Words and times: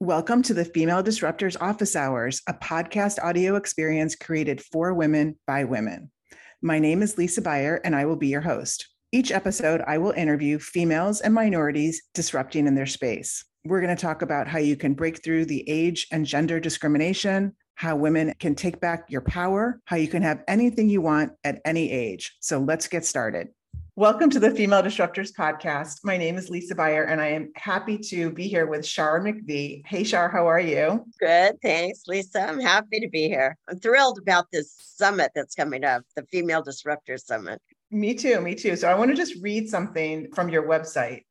Welcome 0.00 0.42
to 0.42 0.52
the 0.52 0.66
Female 0.66 1.02
Disruptors 1.02 1.56
Office 1.58 1.96
Hours, 1.96 2.42
a 2.46 2.52
podcast 2.52 3.18
audio 3.24 3.56
experience 3.56 4.14
created 4.14 4.60
for 4.60 4.92
women 4.92 5.38
by 5.46 5.64
women. 5.64 6.10
My 6.60 6.78
name 6.78 7.00
is 7.00 7.16
Lisa 7.16 7.40
Beyer, 7.40 7.80
and 7.82 7.96
I 7.96 8.04
will 8.04 8.16
be 8.16 8.28
your 8.28 8.42
host. 8.42 8.90
Each 9.10 9.32
episode, 9.32 9.80
I 9.86 9.96
will 9.96 10.10
interview 10.10 10.58
females 10.58 11.22
and 11.22 11.32
minorities 11.32 12.02
disrupting 12.12 12.66
in 12.66 12.74
their 12.74 12.84
space. 12.84 13.42
We're 13.64 13.80
going 13.80 13.96
to 13.96 14.00
talk 14.00 14.20
about 14.20 14.48
how 14.48 14.58
you 14.58 14.76
can 14.76 14.92
break 14.92 15.24
through 15.24 15.46
the 15.46 15.66
age 15.66 16.08
and 16.12 16.26
gender 16.26 16.60
discrimination, 16.60 17.56
how 17.76 17.96
women 17.96 18.34
can 18.38 18.54
take 18.54 18.78
back 18.78 19.06
your 19.08 19.22
power, 19.22 19.80
how 19.86 19.96
you 19.96 20.08
can 20.08 20.20
have 20.20 20.44
anything 20.46 20.90
you 20.90 21.00
want 21.00 21.32
at 21.42 21.62
any 21.64 21.90
age. 21.90 22.36
So 22.40 22.58
let's 22.58 22.86
get 22.86 23.06
started. 23.06 23.48
Welcome 23.98 24.28
to 24.28 24.38
the 24.38 24.50
Female 24.50 24.82
Disruptors 24.82 25.32
Podcast. 25.32 26.00
My 26.04 26.18
name 26.18 26.36
is 26.36 26.50
Lisa 26.50 26.74
Beyer, 26.74 27.04
and 27.04 27.18
I 27.18 27.28
am 27.28 27.50
happy 27.56 27.96
to 28.10 28.30
be 28.30 28.46
here 28.46 28.66
with 28.66 28.84
Shar 28.84 29.20
McBee. 29.20 29.86
Hey, 29.86 30.04
Shar, 30.04 30.28
how 30.28 30.46
are 30.46 30.60
you? 30.60 31.06
Good, 31.18 31.56
thanks, 31.62 32.02
Lisa. 32.06 32.42
I'm 32.42 32.60
happy 32.60 33.00
to 33.00 33.08
be 33.08 33.26
here. 33.26 33.56
I'm 33.66 33.80
thrilled 33.80 34.18
about 34.18 34.50
this 34.52 34.76
summit 34.78 35.30
that's 35.34 35.54
coming 35.54 35.82
up, 35.82 36.02
the 36.14 36.24
Female 36.24 36.62
Disruptors 36.62 37.24
Summit. 37.24 37.58
Me 37.90 38.12
too, 38.12 38.38
me 38.42 38.54
too. 38.54 38.76
So 38.76 38.86
I 38.86 38.94
want 38.94 39.12
to 39.12 39.16
just 39.16 39.42
read 39.42 39.70
something 39.70 40.30
from 40.34 40.50
your 40.50 40.68
website. 40.68 41.22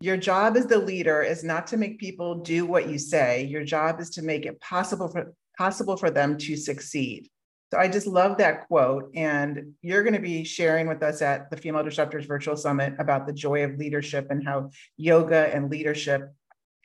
Your 0.00 0.16
job 0.16 0.56
as 0.56 0.64
the 0.64 0.78
leader 0.78 1.20
is 1.20 1.44
not 1.44 1.66
to 1.66 1.76
make 1.76 1.98
people 1.98 2.36
do 2.36 2.64
what 2.64 2.88
you 2.88 2.96
say. 2.96 3.44
Your 3.44 3.62
job 3.62 4.00
is 4.00 4.08
to 4.12 4.22
make 4.22 4.46
it 4.46 4.58
possible 4.62 5.08
for 5.08 5.34
possible 5.58 5.98
for 5.98 6.10
them 6.10 6.38
to 6.38 6.56
succeed. 6.56 7.28
So 7.72 7.78
I 7.78 7.88
just 7.88 8.06
love 8.06 8.38
that 8.38 8.66
quote. 8.68 9.10
And 9.14 9.74
you're 9.82 10.02
going 10.02 10.14
to 10.14 10.20
be 10.20 10.44
sharing 10.44 10.86
with 10.86 11.02
us 11.02 11.20
at 11.22 11.50
the 11.50 11.56
Female 11.56 11.82
Disruptors 11.82 12.26
Virtual 12.26 12.56
Summit 12.56 12.94
about 12.98 13.26
the 13.26 13.32
joy 13.32 13.64
of 13.64 13.76
leadership 13.76 14.28
and 14.30 14.46
how 14.46 14.70
yoga 14.96 15.52
and 15.54 15.70
leadership 15.70 16.32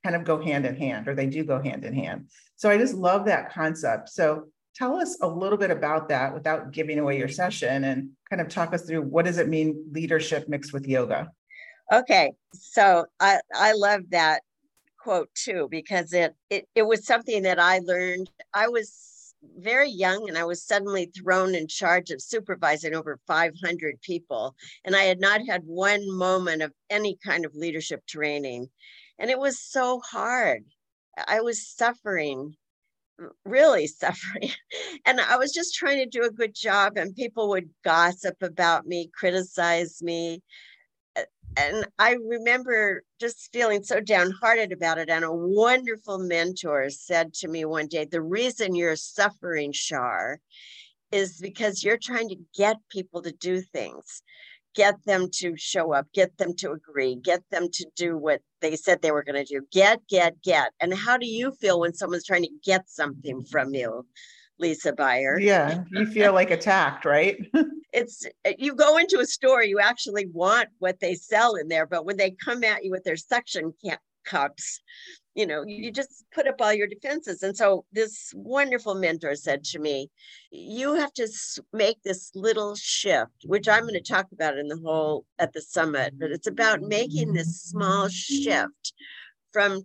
kind 0.04 0.16
of 0.16 0.24
go 0.24 0.42
hand 0.42 0.66
in 0.66 0.76
hand, 0.76 1.08
or 1.08 1.14
they 1.14 1.28
do 1.28 1.44
go 1.44 1.62
hand 1.62 1.86
in 1.86 1.94
hand. 1.94 2.28
So 2.56 2.70
I 2.70 2.78
just 2.78 2.96
love 2.96 3.26
that 3.26 3.54
concept. 3.54 4.10
So 4.10 4.46
tell 4.76 5.00
us 5.00 5.20
a 5.22 5.28
little 5.28 5.58
bit 5.58 5.70
about 5.70 6.10
that 6.10 6.34
without 6.34 6.72
giving 6.72 6.98
away 6.98 7.20
your 7.20 7.28
session 7.28 7.84
and 7.84 8.10
kind 8.30 8.42
of 8.42 8.48
talk 8.48 8.74
us 8.74 8.84
through 8.84 9.04
what 9.04 9.26
does 9.26 9.38
it 9.38 9.48
mean 9.48 9.86
leadership 9.92 10.50
mixed 10.50 10.74
with 10.74 10.88
yoga? 10.88 11.30
Okay. 11.92 12.34
So 12.54 13.06
I, 13.20 13.42
I 13.54 13.74
love 13.74 14.02
that 14.10 14.42
quote 15.00 15.30
too, 15.36 15.68
because 15.70 16.14
it, 16.14 16.36
it 16.50 16.68
it 16.74 16.84
was 16.84 17.06
something 17.06 17.44
that 17.44 17.60
I 17.60 17.80
learned. 17.80 18.30
I 18.54 18.70
was 18.70 18.94
very 19.58 19.90
young 19.90 20.28
and 20.28 20.38
I 20.38 20.46
was 20.46 20.64
suddenly 20.64 21.06
thrown 21.06 21.56
in 21.56 21.68
charge 21.68 22.12
of 22.12 22.22
supervising 22.22 22.94
over 22.94 23.20
500 23.28 24.02
people. 24.02 24.56
And 24.86 24.96
I 24.96 25.04
had 25.04 25.20
not 25.20 25.42
had 25.48 25.64
one 25.66 26.10
moment 26.16 26.62
of 26.62 26.72
any 26.90 27.18
kind 27.26 27.46
of 27.46 27.56
leadership 27.56 28.06
training. 28.06 28.70
And 29.20 29.30
it 29.30 29.40
was 29.40 29.60
so 29.60 30.00
hard. 30.00 30.64
I 31.28 31.42
was 31.42 31.68
suffering, 31.68 32.56
really 33.46 33.88
suffering. 33.88 34.52
And 35.06 35.20
I 35.20 35.38
was 35.38 35.52
just 35.52 35.76
trying 35.76 35.98
to 35.98 36.06
do 36.20 36.26
a 36.26 36.32
good 36.32 36.56
job, 36.56 36.98
and 36.98 37.16
people 37.16 37.50
would 37.50 37.70
gossip 37.84 38.36
about 38.42 38.86
me, 38.86 39.10
criticize 39.14 40.02
me, 40.02 40.42
and 41.58 41.86
I 42.00 42.18
remember 42.26 43.04
just 43.20 43.50
feeling 43.52 43.84
so 43.84 44.00
downhearted 44.00 44.72
about 44.72 44.98
it. 44.98 45.10
And 45.10 45.26
a 45.26 45.34
wonderful 45.34 46.18
mentor 46.18 46.90
said 46.90 47.34
to 47.36 47.48
me 47.48 47.66
one 47.66 47.88
day, 47.88 48.06
The 48.06 48.22
reason 48.22 48.76
you're 48.76 48.96
suffering, 48.96 49.72
Shar, 49.72 50.40
is 51.12 51.40
because 51.40 51.84
you're 51.84 51.98
trying 51.98 52.30
to 52.30 52.38
get 52.56 52.78
people 52.90 53.22
to 53.24 53.32
do 53.32 53.62
things, 53.62 54.24
get 54.76 54.96
them 55.06 55.30
to 55.40 55.56
show 55.58 55.94
up, 55.94 56.08
get 56.14 56.38
them 56.38 56.56
to 56.58 56.72
agree, 56.72 57.16
get 57.16 57.44
them 57.52 57.68
to 57.74 57.86
do 57.96 58.18
what 58.18 58.42
they 58.62 58.76
said 58.76 59.02
they 59.02 59.12
were 59.12 59.24
going 59.24 59.44
to 59.44 59.60
do. 59.60 59.66
Get, 59.72 60.08
get, 60.08 60.42
get. 60.42 60.72
And 60.80 60.94
how 60.94 61.18
do 61.18 61.28
you 61.28 61.52
feel 61.52 61.82
when 61.82 61.94
someone's 61.94 62.26
trying 62.26 62.44
to 62.44 62.52
get 62.64 62.90
something 62.90 63.44
from 63.44 63.74
you? 63.74 64.06
Lisa 64.60 64.94
Beyer. 64.94 65.40
Yeah, 65.40 65.84
you 65.92 66.06
feel 66.06 66.34
like 66.34 66.52
attacked, 66.52 67.04
right? 67.04 67.38
it's 67.94 68.26
you 68.58 68.76
go 68.76 68.98
into 68.98 69.20
a 69.20 69.26
store, 69.26 69.64
you 69.64 69.80
actually 69.80 70.28
want 70.28 70.70
what 70.80 71.00
they 71.00 71.16
sell 71.16 71.56
in 71.56 71.68
there, 71.68 71.86
but 71.86 72.06
when 72.06 72.18
they 72.18 72.32
come 72.32 72.64
at 72.64 72.84
you 72.84 72.92
with 72.92 73.04
their 73.04 73.18
suction 73.18 73.74
cups, 74.26 74.82
you 75.34 75.48
know, 75.48 75.64
you 75.66 75.92
just 75.92 76.26
put 76.34 76.48
up 76.48 76.62
all 76.62 76.74
your 76.74 76.88
defenses. 76.88 77.42
And 77.44 77.56
so 77.56 77.86
this 77.92 78.34
wonderful 78.36 78.96
mentor 78.96 79.36
said 79.36 79.64
to 79.66 79.80
me, 79.80 80.10
you 80.52 80.94
have 80.96 81.14
to 81.14 81.28
make 81.74 82.02
this 82.04 82.32
little 82.36 82.76
shift, 82.76 83.46
which 83.46 83.68
I'm 83.68 83.84
going 83.84 83.94
to 83.94 84.02
talk 84.02 84.28
about 84.34 84.58
in 84.58 84.68
the 84.68 84.80
whole 84.84 85.26
at 85.40 85.54
the 85.54 85.62
summit, 85.62 86.16
but 86.20 86.32
it's 86.32 86.48
about 86.48 86.82
making 86.82 87.34
this 87.34 87.62
small 87.62 88.10
shift 88.10 88.94
from 89.52 89.84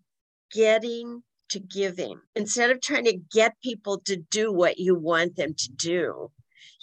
getting 0.53 1.23
to 1.51 1.61
giving. 1.61 2.21
Instead 2.35 2.71
of 2.71 2.81
trying 2.81 3.05
to 3.05 3.19
get 3.33 3.61
people 3.63 4.01
to 4.01 4.17
do 4.17 4.53
what 4.53 4.79
you 4.79 4.97
want 4.97 5.37
them 5.37 5.55
to 5.55 5.71
do, 5.73 6.31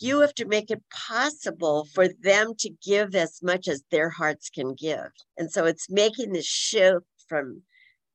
you 0.04 0.20
have 0.22 0.34
to 0.36 0.46
make 0.46 0.70
it 0.70 0.82
possible 0.90 1.88
for 1.94 2.08
them 2.08 2.54
to 2.60 2.70
give 2.84 3.16
as 3.16 3.40
much 3.42 3.68
as 3.68 3.84
their 3.90 4.10
hearts 4.10 4.50
can 4.50 4.74
give. 4.74 5.10
And 5.38 5.52
so 5.52 5.66
it's 5.66 5.90
making 5.90 6.34
the 6.34 6.42
shift 6.42 7.06
from 7.28 7.62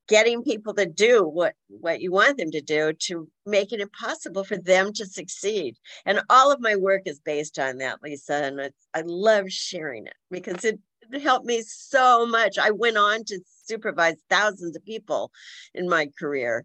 getting 0.09 0.43
people 0.43 0.73
to 0.73 0.87
do 0.87 1.23
what 1.23 1.55
what 1.69 2.01
you 2.01 2.11
want 2.11 2.39
them 2.39 2.51
to 2.51 2.63
do 2.63 2.95
to 2.95 3.29
making 3.45 3.81
it 3.81 3.93
possible 3.93 4.43
for 4.43 4.57
them 4.57 4.91
to 4.91 5.05
succeed 5.05 5.77
and 6.07 6.23
all 6.31 6.51
of 6.51 6.63
my 6.63 6.75
work 6.77 7.03
is 7.05 7.21
based 7.21 7.59
on 7.59 7.77
that 7.77 7.99
lisa 8.03 8.33
and 8.33 8.59
i 8.95 9.03
love 9.05 9.51
sharing 9.51 10.07
it 10.07 10.15
because 10.31 10.65
it 10.65 10.81
it 11.13 11.23
helped 11.23 11.47
me 11.47 11.63
so 11.63 12.27
much. 12.27 12.59
I 12.59 12.71
went 12.71 12.97
on 12.97 13.25
to 13.25 13.41
supervise 13.65 14.17
thousands 14.29 14.77
of 14.77 14.85
people 14.85 15.31
in 15.75 15.89
my 15.89 16.11
career. 16.19 16.65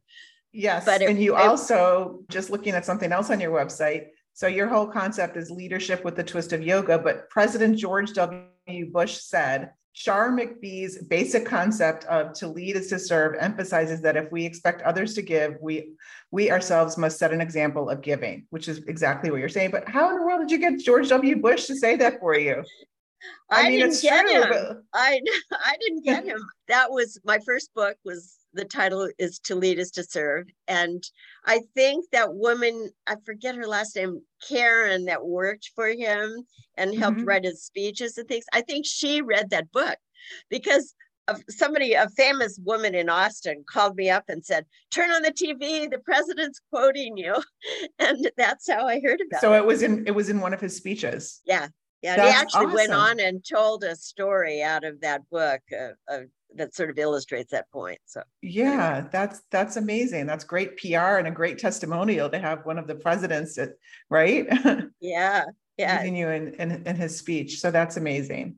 Yes. 0.51 0.85
But 0.85 1.01
it, 1.01 1.09
and 1.09 1.21
you 1.21 1.35
it, 1.35 1.41
also, 1.41 2.21
just 2.29 2.49
looking 2.49 2.73
at 2.73 2.85
something 2.85 3.11
else 3.11 3.29
on 3.29 3.39
your 3.39 3.51
website, 3.51 4.07
so 4.33 4.47
your 4.47 4.67
whole 4.67 4.87
concept 4.87 5.37
is 5.37 5.51
leadership 5.51 6.03
with 6.03 6.15
the 6.15 6.23
twist 6.23 6.53
of 6.53 6.63
yoga. 6.63 6.97
But 6.97 7.29
President 7.29 7.77
George 7.77 8.13
W. 8.13 8.91
Bush 8.91 9.17
said, 9.17 9.71
Shar 9.95 10.31
McBee's 10.31 11.03
basic 11.03 11.45
concept 11.45 12.05
of 12.05 12.33
to 12.33 12.47
lead 12.47 12.75
is 12.75 12.87
to 12.87 12.97
serve 12.97 13.35
emphasizes 13.39 14.01
that 14.01 14.17
if 14.17 14.31
we 14.31 14.43
expect 14.43 14.81
others 14.81 15.13
to 15.13 15.21
give, 15.21 15.55
we 15.61 15.93
we 16.31 16.49
ourselves 16.49 16.97
must 16.97 17.19
set 17.19 17.31
an 17.31 17.41
example 17.41 17.91
of 17.91 18.01
giving, 18.01 18.47
which 18.49 18.67
is 18.67 18.79
exactly 18.87 19.29
what 19.29 19.39
you're 19.39 19.49
saying. 19.49 19.69
But 19.69 19.87
how 19.87 20.09
in 20.09 20.15
the 20.15 20.23
world 20.23 20.41
did 20.41 20.51
you 20.51 20.57
get 20.57 20.79
George 20.79 21.09
W. 21.09 21.39
Bush 21.39 21.65
to 21.65 21.75
say 21.75 21.95
that 21.97 22.19
for 22.19 22.35
you? 22.35 22.63
I, 23.51 23.67
I 23.67 23.69
mean, 23.69 23.79
didn't 23.81 24.01
get 24.01 24.21
true, 24.25 24.41
him. 24.41 24.49
But... 24.49 24.77
I 24.95 25.21
I 25.51 25.75
didn't 25.79 26.03
get 26.03 26.25
him. 26.25 26.43
That 26.67 26.91
was 26.91 27.19
my 27.23 27.37
first 27.45 27.71
book. 27.75 27.95
Was 28.03 28.39
the 28.53 28.65
title 28.65 29.09
is 29.17 29.39
to 29.39 29.55
lead 29.55 29.79
is 29.79 29.91
to 29.91 30.03
serve, 30.03 30.47
and 30.67 31.03
I 31.45 31.61
think 31.75 32.05
that 32.11 32.33
woman 32.33 32.89
I 33.07 33.15
forget 33.25 33.55
her 33.55 33.67
last 33.67 33.95
name 33.95 34.21
Karen 34.47 35.05
that 35.05 35.25
worked 35.25 35.71
for 35.75 35.87
him 35.87 36.45
and 36.77 36.95
helped 36.95 37.17
mm-hmm. 37.17 37.27
write 37.27 37.43
his 37.45 37.63
speeches 37.63 38.17
and 38.17 38.27
things. 38.27 38.45
I 38.53 38.61
think 38.61 38.85
she 38.85 39.21
read 39.21 39.49
that 39.49 39.71
book 39.71 39.97
because 40.49 40.95
of 41.29 41.41
somebody, 41.49 41.93
a 41.93 42.09
famous 42.09 42.59
woman 42.63 42.95
in 42.95 43.09
Austin, 43.09 43.63
called 43.69 43.95
me 43.95 44.09
up 44.09 44.25
and 44.27 44.45
said, 44.45 44.65
"Turn 44.91 45.11
on 45.11 45.21
the 45.21 45.31
TV. 45.31 45.89
The 45.89 45.99
president's 45.99 46.61
quoting 46.71 47.17
you," 47.17 47.35
and 47.99 48.29
that's 48.37 48.69
how 48.69 48.87
I 48.87 48.99
heard 48.99 49.21
about 49.21 49.41
so 49.41 49.53
it. 49.53 49.57
So 49.57 49.63
it 49.63 49.65
was 49.65 49.81
in 49.83 50.05
it 50.07 50.11
was 50.11 50.29
in 50.29 50.39
one 50.39 50.53
of 50.53 50.61
his 50.61 50.75
speeches. 50.75 51.41
Yeah, 51.45 51.67
yeah, 52.03 52.17
That's 52.17 52.35
he 52.35 52.41
actually 52.41 52.65
awesome. 52.65 52.75
went 52.75 52.91
on 52.91 53.19
and 53.21 53.45
told 53.49 53.85
a 53.85 53.95
story 53.95 54.61
out 54.61 54.83
of 54.83 54.99
that 55.01 55.21
book 55.29 55.61
uh, 55.71 55.91
uh, 56.11 56.23
that 56.57 56.75
sort 56.75 56.89
of 56.89 56.97
illustrates 56.97 57.51
that 57.51 57.69
point. 57.71 57.99
So 58.05 58.23
yeah, 58.41 58.95
anyway. 58.95 59.09
that's 59.11 59.41
that's 59.51 59.77
amazing. 59.77 60.25
That's 60.25 60.43
great 60.43 60.77
PR 60.77 61.17
and 61.17 61.27
a 61.27 61.31
great 61.31 61.59
testimonial 61.59 62.29
to 62.29 62.39
have 62.39 62.65
one 62.65 62.77
of 62.77 62.87
the 62.87 62.95
presidents, 62.95 63.57
at, 63.57 63.71
right? 64.09 64.47
Yeah, 64.99 65.45
yeah. 65.77 65.99
Using 65.99 66.15
you 66.15 66.29
in, 66.29 66.53
in 66.55 66.87
in 66.87 66.95
his 66.95 67.17
speech, 67.17 67.59
so 67.59 67.71
that's 67.71 67.97
amazing. 67.97 68.55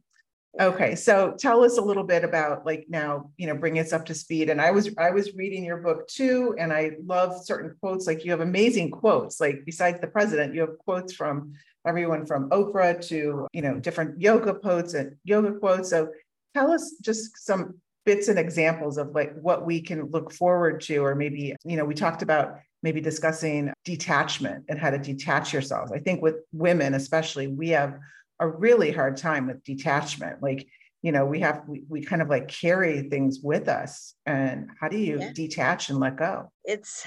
Okay, 0.57 0.95
so 0.95 1.35
tell 1.37 1.65
us 1.65 1.77
a 1.77 1.81
little 1.81 2.05
bit 2.05 2.23
about 2.23 2.65
like 2.65 2.85
now, 2.87 3.29
you 3.35 3.45
know, 3.45 3.57
bring 3.57 3.77
us 3.77 3.91
up 3.91 4.05
to 4.05 4.13
speed. 4.13 4.49
And 4.49 4.61
I 4.61 4.71
was 4.71 4.89
I 4.97 5.11
was 5.11 5.35
reading 5.35 5.65
your 5.65 5.77
book 5.77 6.07
too, 6.07 6.55
and 6.57 6.71
I 6.71 6.91
love 7.05 7.43
certain 7.43 7.75
quotes. 7.81 8.07
Like 8.07 8.23
you 8.23 8.31
have 8.31 8.41
amazing 8.41 8.91
quotes. 8.91 9.41
Like 9.41 9.63
besides 9.65 9.99
the 9.99 10.07
president, 10.07 10.53
you 10.53 10.61
have 10.61 10.77
quotes 10.77 11.13
from 11.13 11.53
everyone 11.85 12.25
from 12.25 12.49
Oprah 12.49 13.05
to, 13.07 13.47
you 13.51 13.61
know, 13.61 13.79
different 13.79 14.19
yoga 14.19 14.53
quotes 14.53 14.93
and 14.93 15.15
yoga 15.23 15.53
quotes. 15.53 15.89
So 15.89 16.09
tell 16.55 16.71
us 16.71 16.95
just 17.01 17.45
some 17.45 17.75
bits 18.05 18.27
and 18.27 18.37
examples 18.37 18.97
of 18.97 19.15
like 19.15 19.33
what 19.41 19.65
we 19.65 19.81
can 19.81 20.05
look 20.11 20.31
forward 20.31 20.79
to, 20.81 20.97
or 20.99 21.15
maybe, 21.15 21.55
you 21.63 21.75
know, 21.75 21.85
we 21.85 21.95
talked 21.95 22.21
about 22.21 22.59
maybe 22.83 23.01
discussing 23.01 23.73
detachment 23.83 24.63
and 24.69 24.77
how 24.77 24.91
to 24.91 24.97
detach 24.97 25.51
yourselves. 25.51 25.91
I 25.91 25.99
think 25.99 26.21
with 26.21 26.35
women, 26.53 26.93
especially, 26.93 27.47
we 27.47 27.69
have 27.69 27.97
a 28.39 28.47
really 28.47 28.91
hard 28.91 29.17
time 29.17 29.47
with 29.47 29.63
detachment. 29.63 30.43
Like, 30.43 30.67
you 31.01 31.11
know, 31.11 31.25
we 31.25 31.39
have, 31.39 31.63
we, 31.67 31.83
we 31.89 32.01
kind 32.01 32.21
of 32.21 32.29
like 32.29 32.47
carry 32.47 33.09
things 33.09 33.39
with 33.41 33.67
us. 33.67 34.13
And 34.25 34.69
how 34.79 34.87
do 34.87 34.97
you 34.97 35.19
yeah. 35.19 35.31
detach 35.33 35.89
and 35.89 35.99
let 35.99 36.15
go? 36.15 36.51
It's, 36.63 37.05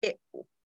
it, 0.00 0.18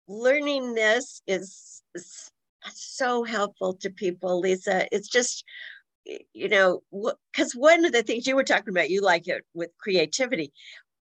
learning 0.09 0.75
this 0.75 1.23
is, 1.27 1.83
is 1.95 2.31
so 2.73 3.25
helpful 3.25 3.75
to 3.75 3.91
people, 3.91 4.41
Lisa. 4.41 4.87
It's 4.91 5.09
just, 5.09 5.45
you 6.33 6.49
know, 6.49 6.83
because 7.33 7.53
one 7.55 7.85
of 7.85 7.93
the 7.93 8.03
things 8.03 8.27
you 8.27 8.37
were 8.37 8.45
talking 8.45 8.71
about, 8.71 8.91
you 8.91 9.01
like 9.03 9.29
it 9.29 9.45
with 9.55 9.71
creativity. 9.79 10.53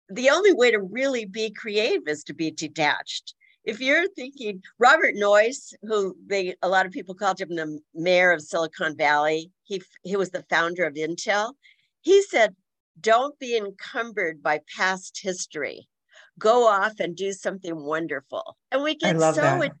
the 0.09 0.29
only 0.29 0.53
way 0.53 0.71
to 0.71 0.81
really 0.81 1.25
be 1.25 1.51
creative 1.51 2.07
is 2.07 2.23
to 2.25 2.33
be 2.33 2.51
detached 2.51 3.33
if 3.63 3.79
you're 3.79 4.07
thinking 4.09 4.61
Robert 4.79 5.15
Noyce, 5.15 5.73
who 5.83 6.15
they 6.25 6.55
a 6.61 6.69
lot 6.69 6.85
of 6.85 6.91
people 6.91 7.13
called 7.15 7.39
him 7.39 7.55
the 7.55 7.79
mayor 7.93 8.31
of 8.31 8.41
Silicon 8.41 8.95
Valley, 8.97 9.51
he 9.63 9.81
he 10.03 10.15
was 10.15 10.31
the 10.31 10.43
founder 10.49 10.83
of 10.83 10.95
Intel. 10.95 11.53
He 12.01 12.23
said, 12.23 12.55
"Don't 12.99 13.37
be 13.39 13.55
encumbered 13.55 14.41
by 14.41 14.61
past 14.75 15.19
history. 15.21 15.87
Go 16.39 16.67
off 16.67 16.99
and 16.99 17.15
do 17.15 17.33
something 17.33 17.83
wonderful." 17.83 18.57
And 18.71 18.81
we 18.81 18.95
get 18.95 19.19
so 19.19 19.41
that. 19.41 19.71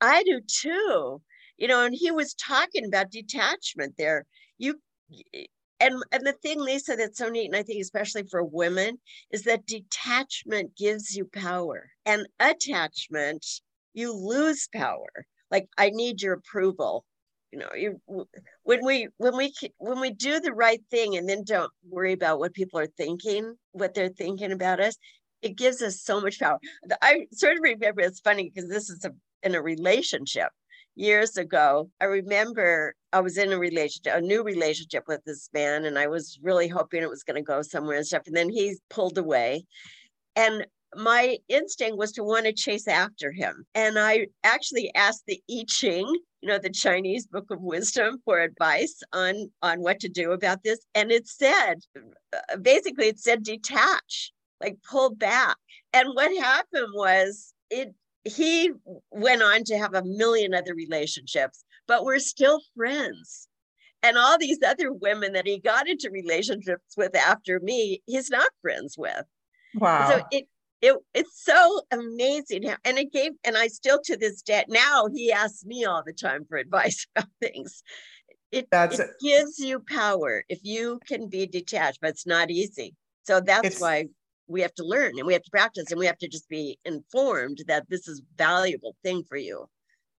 I 0.00 0.22
do 0.24 0.40
too. 0.46 1.22
You 1.56 1.68
know, 1.68 1.84
and 1.84 1.94
he 1.94 2.10
was 2.10 2.34
talking 2.34 2.84
about 2.84 3.10
detachment 3.10 3.94
there. 3.96 4.26
You 4.62 4.80
and 5.80 6.02
and 6.12 6.24
the 6.24 6.36
thing 6.40 6.60
lisa 6.60 6.94
that's 6.94 7.18
so 7.18 7.28
neat 7.28 7.46
and 7.46 7.56
i 7.56 7.62
think 7.64 7.82
especially 7.82 8.22
for 8.30 8.44
women 8.44 8.98
is 9.32 9.42
that 9.42 9.66
detachment 9.66 10.76
gives 10.76 11.16
you 11.16 11.24
power 11.24 11.90
and 12.06 12.26
attachment 12.38 13.44
you 13.94 14.14
lose 14.14 14.68
power. 14.72 15.26
Like 15.50 15.68
i 15.76 15.90
need 15.90 16.22
your 16.22 16.34
approval. 16.34 17.04
You 17.50 17.58
know 17.58 17.68
you 17.74 18.00
when 18.62 18.84
we 18.84 19.08
when 19.18 19.36
we 19.36 19.52
when 19.76 20.00
we 20.00 20.10
do 20.10 20.40
the 20.40 20.54
right 20.54 20.80
thing 20.90 21.16
and 21.16 21.28
then 21.28 21.44
don't 21.44 21.70
worry 21.86 22.14
about 22.14 22.38
what 22.38 22.54
people 22.54 22.78
are 22.78 22.86
thinking 22.86 23.54
what 23.72 23.92
they're 23.92 24.08
thinking 24.08 24.52
about 24.52 24.80
us 24.80 24.96
it 25.42 25.56
gives 25.56 25.82
us 25.82 26.00
so 26.00 26.20
much 26.20 26.38
power. 26.38 26.58
I 27.02 27.26
sort 27.32 27.56
of 27.56 27.62
remember 27.62 28.00
it's 28.00 28.20
funny 28.20 28.50
because 28.54 28.70
this 28.70 28.88
is 28.88 29.04
a, 29.04 29.10
in 29.42 29.54
a 29.54 29.60
relationship 29.60 30.48
years 30.94 31.36
ago, 31.36 31.90
I 32.00 32.04
remember 32.04 32.94
I 33.12 33.20
was 33.20 33.38
in 33.38 33.52
a 33.52 33.58
relationship, 33.58 34.14
a 34.14 34.20
new 34.20 34.42
relationship 34.42 35.04
with 35.06 35.22
this 35.24 35.48
man, 35.52 35.84
and 35.84 35.98
I 35.98 36.06
was 36.06 36.38
really 36.42 36.68
hoping 36.68 37.02
it 37.02 37.10
was 37.10 37.24
going 37.24 37.36
to 37.36 37.42
go 37.42 37.62
somewhere 37.62 37.96
and 37.96 38.06
stuff. 38.06 38.22
And 38.26 38.36
then 38.36 38.48
he 38.48 38.76
pulled 38.90 39.18
away. 39.18 39.64
And 40.36 40.66
my 40.94 41.38
instinct 41.48 41.96
was 41.96 42.12
to 42.12 42.24
want 42.24 42.46
to 42.46 42.52
chase 42.52 42.86
after 42.88 43.32
him. 43.32 43.64
And 43.74 43.98
I 43.98 44.28
actually 44.44 44.94
asked 44.94 45.24
the 45.26 45.42
I 45.50 45.64
Ching, 45.68 46.06
you 46.42 46.48
know, 46.48 46.58
the 46.58 46.70
Chinese 46.70 47.26
book 47.26 47.50
of 47.50 47.60
wisdom 47.60 48.18
for 48.24 48.40
advice 48.40 49.00
on, 49.12 49.50
on 49.62 49.80
what 49.80 50.00
to 50.00 50.08
do 50.08 50.32
about 50.32 50.62
this. 50.62 50.80
And 50.94 51.10
it 51.10 51.26
said, 51.26 51.76
uh, 52.32 52.56
basically, 52.58 53.06
it 53.08 53.18
said 53.18 53.42
detach, 53.42 54.32
like 54.60 54.76
pull 54.88 55.14
back. 55.14 55.56
And 55.92 56.10
what 56.14 56.36
happened 56.42 56.92
was 56.94 57.54
it 57.70 57.94
he 58.24 58.70
went 59.10 59.42
on 59.42 59.64
to 59.64 59.78
have 59.78 59.94
a 59.94 60.04
million 60.04 60.54
other 60.54 60.74
relationships, 60.74 61.64
but 61.86 62.04
we're 62.04 62.18
still 62.18 62.60
friends. 62.76 63.48
And 64.02 64.18
all 64.18 64.36
these 64.36 64.58
other 64.66 64.92
women 64.92 65.32
that 65.34 65.46
he 65.46 65.60
got 65.60 65.88
into 65.88 66.10
relationships 66.10 66.96
with 66.96 67.14
after 67.14 67.60
me, 67.60 68.02
he's 68.06 68.30
not 68.30 68.50
friends 68.60 68.96
with. 68.98 69.24
Wow. 69.76 70.10
So 70.10 70.24
it 70.32 70.48
it 70.80 70.96
it's 71.14 71.44
so 71.44 71.82
amazing. 71.92 72.64
And 72.84 72.98
it 72.98 73.12
gave, 73.12 73.32
and 73.44 73.56
I 73.56 73.68
still 73.68 74.00
to 74.04 74.16
this 74.16 74.42
day, 74.42 74.64
now 74.68 75.06
he 75.14 75.30
asks 75.32 75.64
me 75.64 75.84
all 75.84 76.02
the 76.04 76.12
time 76.12 76.44
for 76.48 76.56
advice 76.58 77.06
about 77.14 77.28
things. 77.40 77.82
It, 78.50 78.68
that's 78.70 78.98
it 78.98 79.10
gives 79.22 79.58
you 79.58 79.82
power 79.88 80.44
if 80.48 80.58
you 80.62 81.00
can 81.06 81.28
be 81.28 81.46
detached, 81.46 82.00
but 82.02 82.10
it's 82.10 82.26
not 82.26 82.50
easy. 82.50 82.94
So 83.22 83.40
that's 83.40 83.80
why 83.80 84.06
we 84.46 84.60
have 84.60 84.74
to 84.74 84.84
learn 84.84 85.12
and 85.16 85.26
we 85.26 85.32
have 85.32 85.42
to 85.42 85.50
practice 85.50 85.90
and 85.90 85.98
we 85.98 86.06
have 86.06 86.18
to 86.18 86.28
just 86.28 86.48
be 86.48 86.78
informed 86.84 87.58
that 87.66 87.88
this 87.88 88.08
is 88.08 88.22
valuable 88.36 88.94
thing 89.02 89.24
for 89.28 89.36
you 89.36 89.66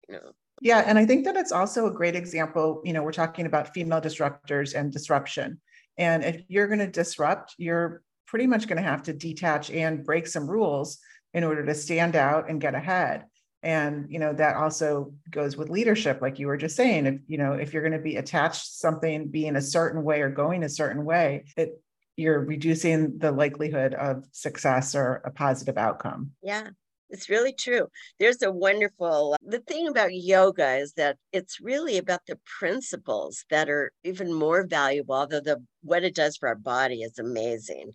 you 0.08 0.14
know. 0.14 0.32
Yeah 0.60 0.84
and 0.86 0.98
i 0.98 1.06
think 1.06 1.24
that 1.24 1.36
it's 1.36 1.52
also 1.52 1.86
a 1.86 1.92
great 1.92 2.16
example 2.16 2.82
you 2.84 2.92
know 2.92 3.02
we're 3.02 3.12
talking 3.12 3.46
about 3.46 3.74
female 3.74 4.00
disruptors 4.00 4.74
and 4.74 4.92
disruption. 4.92 5.60
And 5.98 6.24
if 6.24 6.42
you're 6.48 6.68
going 6.68 6.78
to 6.78 6.86
disrupt 6.86 7.54
you're 7.58 8.02
pretty 8.26 8.46
much 8.46 8.66
going 8.66 8.82
to 8.82 8.88
have 8.88 9.02
to 9.02 9.12
detach 9.12 9.70
and 9.70 10.04
break 10.04 10.26
some 10.26 10.50
rules 10.50 10.98
in 11.34 11.44
order 11.44 11.64
to 11.66 11.74
stand 11.74 12.16
out 12.16 12.48
and 12.48 12.60
get 12.60 12.74
ahead. 12.74 13.24
And 13.62 14.06
you 14.10 14.18
know 14.18 14.32
that 14.32 14.56
also 14.56 15.12
goes 15.30 15.56
with 15.56 15.70
leadership 15.70 16.20
like 16.20 16.38
you 16.38 16.48
were 16.48 16.56
just 16.56 16.74
saying 16.74 17.06
if 17.06 17.20
you 17.28 17.38
know 17.38 17.52
if 17.52 17.72
you're 17.72 17.82
going 17.82 17.92
to 17.92 17.98
be 17.98 18.16
attached 18.16 18.64
to 18.64 18.72
something 18.72 19.28
being 19.28 19.54
a 19.54 19.62
certain 19.62 20.02
way 20.02 20.20
or 20.20 20.30
going 20.30 20.64
a 20.64 20.68
certain 20.68 21.04
way 21.04 21.44
it 21.56 21.80
you're 22.16 22.40
reducing 22.40 23.18
the 23.18 23.32
likelihood 23.32 23.94
of 23.94 24.24
success 24.32 24.94
or 24.94 25.22
a 25.24 25.30
positive 25.30 25.78
outcome. 25.78 26.32
Yeah, 26.42 26.68
it's 27.12 27.28
really 27.28 27.52
true. 27.52 27.88
There's 28.18 28.42
a 28.42 28.50
wonderful 28.50 29.36
the 29.46 29.60
thing 29.60 29.86
about 29.86 30.14
yoga 30.14 30.76
is 30.76 30.94
that 30.94 31.16
it's 31.32 31.60
really 31.60 31.98
about 31.98 32.20
the 32.26 32.38
principles 32.58 33.44
that 33.50 33.68
are 33.68 33.92
even 34.02 34.32
more 34.32 34.66
valuable, 34.66 35.14
although 35.14 35.40
the 35.40 35.62
what 35.82 36.04
it 36.04 36.14
does 36.14 36.36
for 36.36 36.48
our 36.48 36.54
body 36.56 37.02
is 37.02 37.18
amazing. 37.18 37.92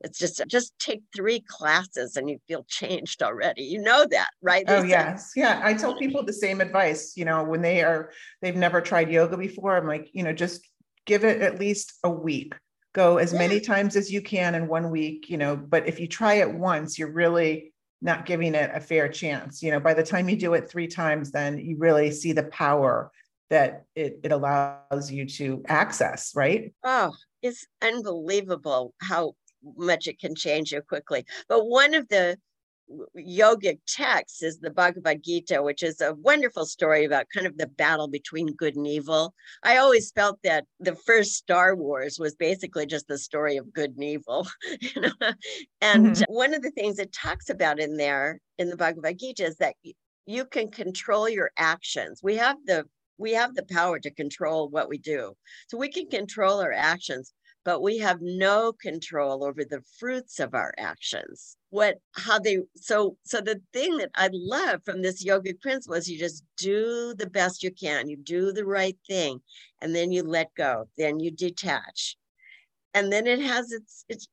It's 0.00 0.18
just 0.18 0.42
just 0.46 0.78
take 0.78 1.02
three 1.16 1.40
classes 1.40 2.16
and 2.16 2.30
you 2.30 2.38
feel 2.46 2.64
changed 2.68 3.22
already. 3.22 3.64
You 3.64 3.80
know 3.80 4.06
that, 4.10 4.28
right? 4.42 4.64
Oh 4.68 4.82
yes. 4.82 5.32
Yeah. 5.34 5.60
I 5.64 5.74
tell 5.74 5.96
people 5.96 6.22
the 6.22 6.32
same 6.32 6.60
advice, 6.60 7.14
you 7.16 7.24
know, 7.24 7.42
when 7.42 7.62
they 7.62 7.82
are 7.82 8.12
they've 8.42 8.54
never 8.54 8.80
tried 8.80 9.10
yoga 9.10 9.36
before. 9.36 9.76
I'm 9.76 9.86
like, 9.86 10.10
you 10.12 10.22
know, 10.22 10.32
just 10.32 10.68
give 11.06 11.24
it 11.24 11.40
at 11.40 11.58
least 11.58 11.94
a 12.04 12.10
week 12.10 12.54
go 12.98 13.18
as 13.18 13.32
many 13.32 13.60
times 13.60 13.94
as 13.94 14.10
you 14.10 14.20
can 14.20 14.56
in 14.56 14.66
one 14.66 14.90
week, 14.90 15.30
you 15.30 15.38
know, 15.38 15.54
but 15.54 15.86
if 15.86 16.00
you 16.00 16.08
try 16.08 16.34
it 16.34 16.52
once, 16.52 16.98
you're 16.98 17.12
really 17.12 17.72
not 18.02 18.26
giving 18.26 18.56
it 18.56 18.72
a 18.74 18.80
fair 18.80 19.08
chance. 19.08 19.62
You 19.62 19.70
know, 19.70 19.78
by 19.78 19.94
the 19.94 20.02
time 20.02 20.28
you 20.28 20.36
do 20.36 20.54
it 20.54 20.68
three 20.68 20.88
times, 20.88 21.30
then 21.30 21.58
you 21.58 21.76
really 21.78 22.10
see 22.10 22.32
the 22.32 22.42
power 22.44 23.12
that 23.50 23.84
it, 23.94 24.18
it 24.24 24.32
allows 24.32 25.12
you 25.12 25.26
to 25.26 25.62
access, 25.68 26.32
right? 26.34 26.74
Oh, 26.82 27.12
it's 27.40 27.66
unbelievable 27.80 28.94
how 29.00 29.34
much 29.76 30.08
it 30.08 30.18
can 30.18 30.34
change 30.34 30.72
you 30.72 30.82
quickly. 30.82 31.24
But 31.48 31.66
one 31.66 31.94
of 31.94 32.08
the 32.08 32.36
yogic 33.16 33.80
text 33.86 34.42
is 34.42 34.58
the 34.58 34.70
Bhagavad 34.70 35.22
Gita, 35.22 35.62
which 35.62 35.82
is 35.82 36.00
a 36.00 36.14
wonderful 36.14 36.66
story 36.66 37.04
about 37.04 37.26
kind 37.32 37.46
of 37.46 37.56
the 37.56 37.66
battle 37.66 38.08
between 38.08 38.54
good 38.54 38.76
and 38.76 38.86
evil. 38.86 39.34
I 39.62 39.76
always 39.76 40.10
felt 40.12 40.38
that 40.44 40.64
the 40.80 40.94
first 40.94 41.32
Star 41.32 41.76
Wars 41.76 42.18
was 42.18 42.34
basically 42.34 42.86
just 42.86 43.08
the 43.08 43.18
story 43.18 43.56
of 43.56 43.72
good 43.72 43.90
and 43.92 44.04
evil. 44.04 44.46
You 44.80 45.02
know? 45.02 45.32
And 45.80 46.06
mm-hmm. 46.06 46.32
one 46.32 46.54
of 46.54 46.62
the 46.62 46.70
things 46.70 46.98
it 46.98 47.12
talks 47.12 47.50
about 47.50 47.80
in 47.80 47.96
there 47.96 48.40
in 48.58 48.70
the 48.70 48.76
Bhagavad 48.76 49.18
Gita 49.18 49.44
is 49.44 49.56
that 49.56 49.74
you 50.26 50.44
can 50.44 50.70
control 50.70 51.28
your 51.28 51.50
actions. 51.56 52.20
We 52.22 52.36
have 52.36 52.56
the 52.64 52.84
we 53.18 53.32
have 53.32 53.54
the 53.54 53.64
power 53.64 53.98
to 53.98 54.10
control 54.10 54.68
what 54.68 54.88
we 54.88 54.98
do. 54.98 55.34
So 55.66 55.76
we 55.76 55.88
can 55.88 56.08
control 56.08 56.60
our 56.60 56.72
actions, 56.72 57.32
but 57.68 57.82
we 57.82 57.98
have 57.98 58.22
no 58.22 58.72
control 58.72 59.44
over 59.44 59.62
the 59.62 59.82
fruits 59.98 60.40
of 60.40 60.54
our 60.54 60.72
actions. 60.78 61.58
What 61.68 61.98
how 62.12 62.38
they 62.38 62.60
so 62.76 63.18
so 63.24 63.42
the 63.42 63.60
thing 63.74 63.98
that 63.98 64.08
i 64.14 64.30
love 64.32 64.80
from 64.86 65.02
this 65.02 65.22
yogic 65.22 65.60
principle 65.60 65.96
is 65.96 66.08
you 66.08 66.18
just 66.18 66.44
do 66.56 67.12
the 67.12 67.28
best 67.28 67.62
you 67.62 67.70
can. 67.70 68.08
You 68.08 68.16
do 68.16 68.52
the 68.52 68.64
right 68.64 68.96
thing 69.06 69.42
and 69.82 69.94
then 69.94 70.12
you 70.12 70.22
let 70.22 70.48
go 70.54 70.88
then 70.96 71.20
you 71.20 71.30
detach. 71.30 72.16
And 72.94 73.12
then 73.12 73.26
it 73.26 73.40
has 73.40 73.70
its 73.70 74.06
it's 74.08 74.26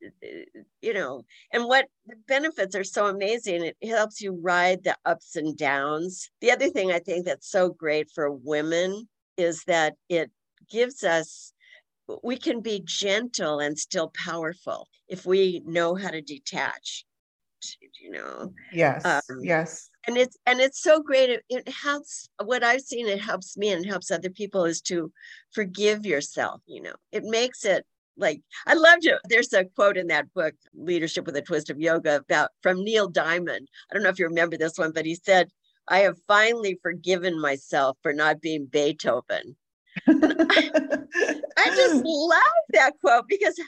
you 0.82 0.94
know 0.94 1.25
and 1.51 1.65
what 1.65 1.88
the 2.08 2.15
benefits 2.30 2.74
are 2.74 2.86
so 2.86 3.08
amazing 3.08 3.65
it 3.65 3.75
helps 3.86 4.22
you 4.22 4.39
ride 4.42 4.86
the 4.86 4.96
ups 5.04 5.36
and 5.36 5.58
downs. 5.58 6.32
The 6.39 6.51
other 6.51 6.70
thing 6.70 6.94
i 6.94 7.00
think 7.00 7.25
that's 7.25 7.51
so 7.51 7.68
great 7.68 8.10
for 8.15 8.32
women 8.32 9.10
is 9.36 9.65
that 9.65 9.96
it 10.08 10.32
gives 10.70 11.04
us 11.04 11.51
we 12.24 12.38
can 12.38 12.62
be 12.62 12.82
gentle 12.86 13.60
and 13.60 13.78
still 13.78 14.12
powerful 14.16 14.88
if 15.08 15.26
we 15.26 15.62
know 15.66 15.96
how 15.96 16.10
to 16.10 16.22
detach 16.22 17.06
you 18.00 18.12
know 18.12 18.54
yes 18.72 19.04
um, 19.06 19.22
yes. 19.42 19.90
and 20.08 20.18
it's 20.18 20.38
and 20.46 20.60
it's 20.60 20.82
so 20.82 21.02
great 21.02 21.30
it, 21.30 21.44
it 21.50 21.68
helps 21.68 22.30
what 22.44 22.64
i've 22.64 22.82
seen 22.82 23.08
it 23.08 23.20
helps 23.20 23.58
me 23.58 23.72
and 23.72 23.86
helps 23.86 24.12
other 24.12 24.30
people 24.30 24.66
is 24.66 24.82
to 24.82 25.12
forgive 25.54 26.06
yourself 26.06 26.62
you 26.68 26.82
know 26.82 26.94
it 27.12 27.24
makes 27.24 27.66
it 27.66 27.86
like 28.18 28.42
i 28.68 28.74
loved 28.74 29.06
it 29.06 29.18
there's 29.30 29.54
a 29.54 29.66
quote 29.66 29.98
in 29.98 30.08
that 30.08 30.32
book 30.34 30.54
leadership 30.76 31.26
with 31.26 31.36
a 31.36 31.42
twist 31.42 31.70
of 31.70 31.80
yoga 31.80 32.18
about 32.18 32.52
from 32.62 32.84
neil 32.84 33.08
diamond 33.08 33.68
i 33.90 33.94
don't 33.94 34.04
know 34.04 34.10
if 34.10 34.20
you 34.20 34.28
remember 34.28 34.58
this 34.58 34.78
one 34.78 34.92
but 34.92 35.06
he 35.06 35.16
said 35.16 35.50
i 35.88 36.00
have 36.00 36.18
finally 36.28 36.78
forgiven 36.82 37.40
myself 37.40 37.98
for 38.04 38.14
not 38.14 38.42
being 38.42 38.66
beethoven 38.66 39.56
I 40.08 41.70
just 41.70 42.04
love 42.04 42.42
that 42.72 42.92
quote 43.02 43.25
because 43.28 43.60